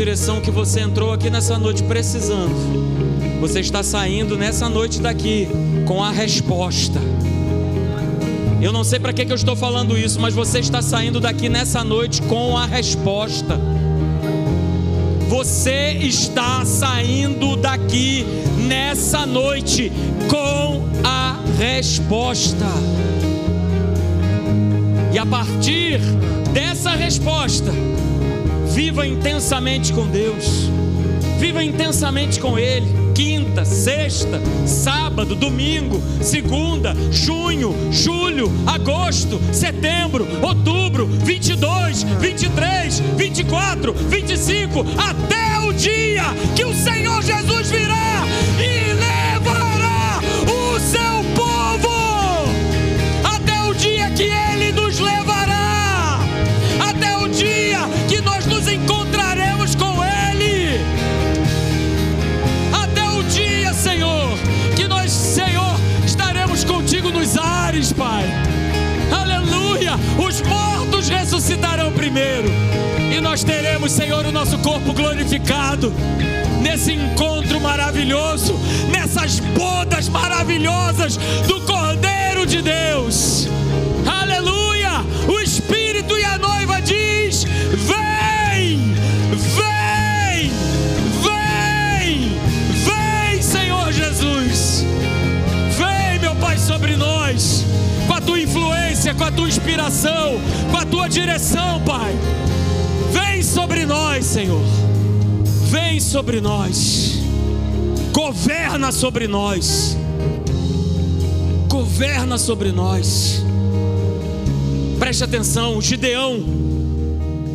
[0.05, 2.53] direção que você entrou aqui nessa noite precisando?
[3.41, 5.47] Você está saindo nessa noite daqui
[5.87, 6.99] com a resposta.
[8.61, 11.49] Eu não sei para que, que eu estou falando isso, mas você está saindo daqui
[11.49, 13.61] nessa noite com a resposta.
[15.29, 18.27] Você está saindo daqui
[18.59, 19.93] nessa noite
[20.29, 22.67] com a resposta.
[25.13, 26.01] E a partir
[26.53, 27.71] dessa resposta,
[28.83, 30.69] viva intensamente com Deus,
[31.39, 32.85] viva intensamente com Ele.
[33.15, 45.61] Quinta, sexta, sábado, domingo, segunda, junho, julho, agosto, setembro, outubro, 22, 23, 24, 25, até
[45.61, 46.25] o dia
[46.57, 48.25] que o Senhor Jesus virá
[48.59, 51.89] e levará o seu povo.
[53.33, 55.32] Até o dia que ele nos levará,
[72.13, 72.49] primeiro.
[73.15, 75.93] E nós teremos, Senhor, o nosso corpo glorificado
[76.61, 78.55] nesse encontro maravilhoso,
[78.91, 81.17] nessas bodas maravilhosas
[81.47, 83.49] do Cordeiro de Deus.
[84.05, 85.05] Aleluia!
[85.29, 88.95] O Espírito e a noiva diz: Vem!
[89.57, 90.51] Vem!
[91.23, 92.33] Vem!
[92.85, 94.85] Vem, Senhor Jesus!
[95.79, 97.65] Vem, meu Pai, sobre nós,
[98.07, 98.41] com a tua
[99.03, 100.41] influência, com a tua inspiração,
[100.71, 102.15] com a tua direção, Pai.
[103.11, 104.63] Vem sobre nós, Senhor.
[105.69, 107.19] Vem sobre nós.
[108.13, 109.97] Governa sobre nós.
[111.69, 113.43] Governa sobre nós.
[114.99, 116.45] Preste atenção, Gideão,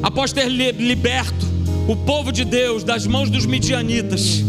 [0.03, 1.45] após ter liberto
[1.87, 4.43] o povo de Deus das mãos dos midianitas,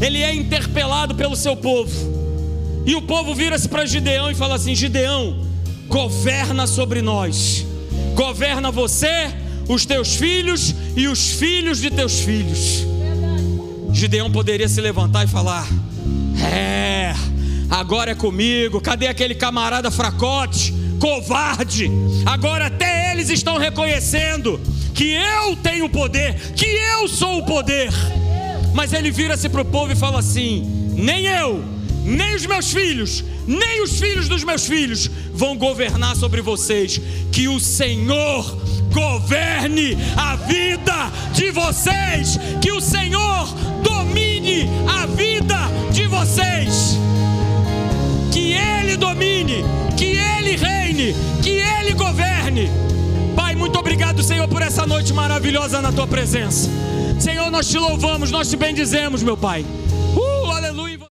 [0.00, 2.14] ele é interpelado pelo seu povo.
[2.86, 5.45] E o povo vira-se para Gideão e fala assim: Gideão,
[5.88, 7.64] governa sobre nós,
[8.14, 9.32] governa você,
[9.68, 12.84] os teus filhos e os filhos de teus filhos.
[13.92, 15.66] Gideão poderia se levantar e falar:
[16.52, 17.14] É,
[17.70, 18.80] agora é comigo.
[18.80, 20.74] Cadê aquele camarada fracote?
[20.98, 21.90] covarde.
[22.24, 24.60] Agora até eles estão reconhecendo
[24.94, 27.90] que eu tenho poder, que eu sou o poder.
[28.74, 31.62] Mas ele vira-se para o povo e fala assim: nem eu,
[32.04, 37.00] nem os meus filhos, nem os filhos dos meus filhos vão governar sobre vocês.
[37.30, 38.44] Que o Senhor
[38.92, 42.38] governe a vida de vocês.
[42.60, 43.46] Que o Senhor
[43.82, 45.58] domine a vida
[45.92, 46.98] de vocês.
[48.32, 49.64] Que Ele domine,
[49.96, 52.70] que Ele reine, que Ele governe.
[53.34, 56.70] Pai, muito obrigado, Senhor, por essa noite maravilhosa na tua presença.
[57.20, 59.64] Senhor, nós te louvamos, nós te bendizemos, meu Pai.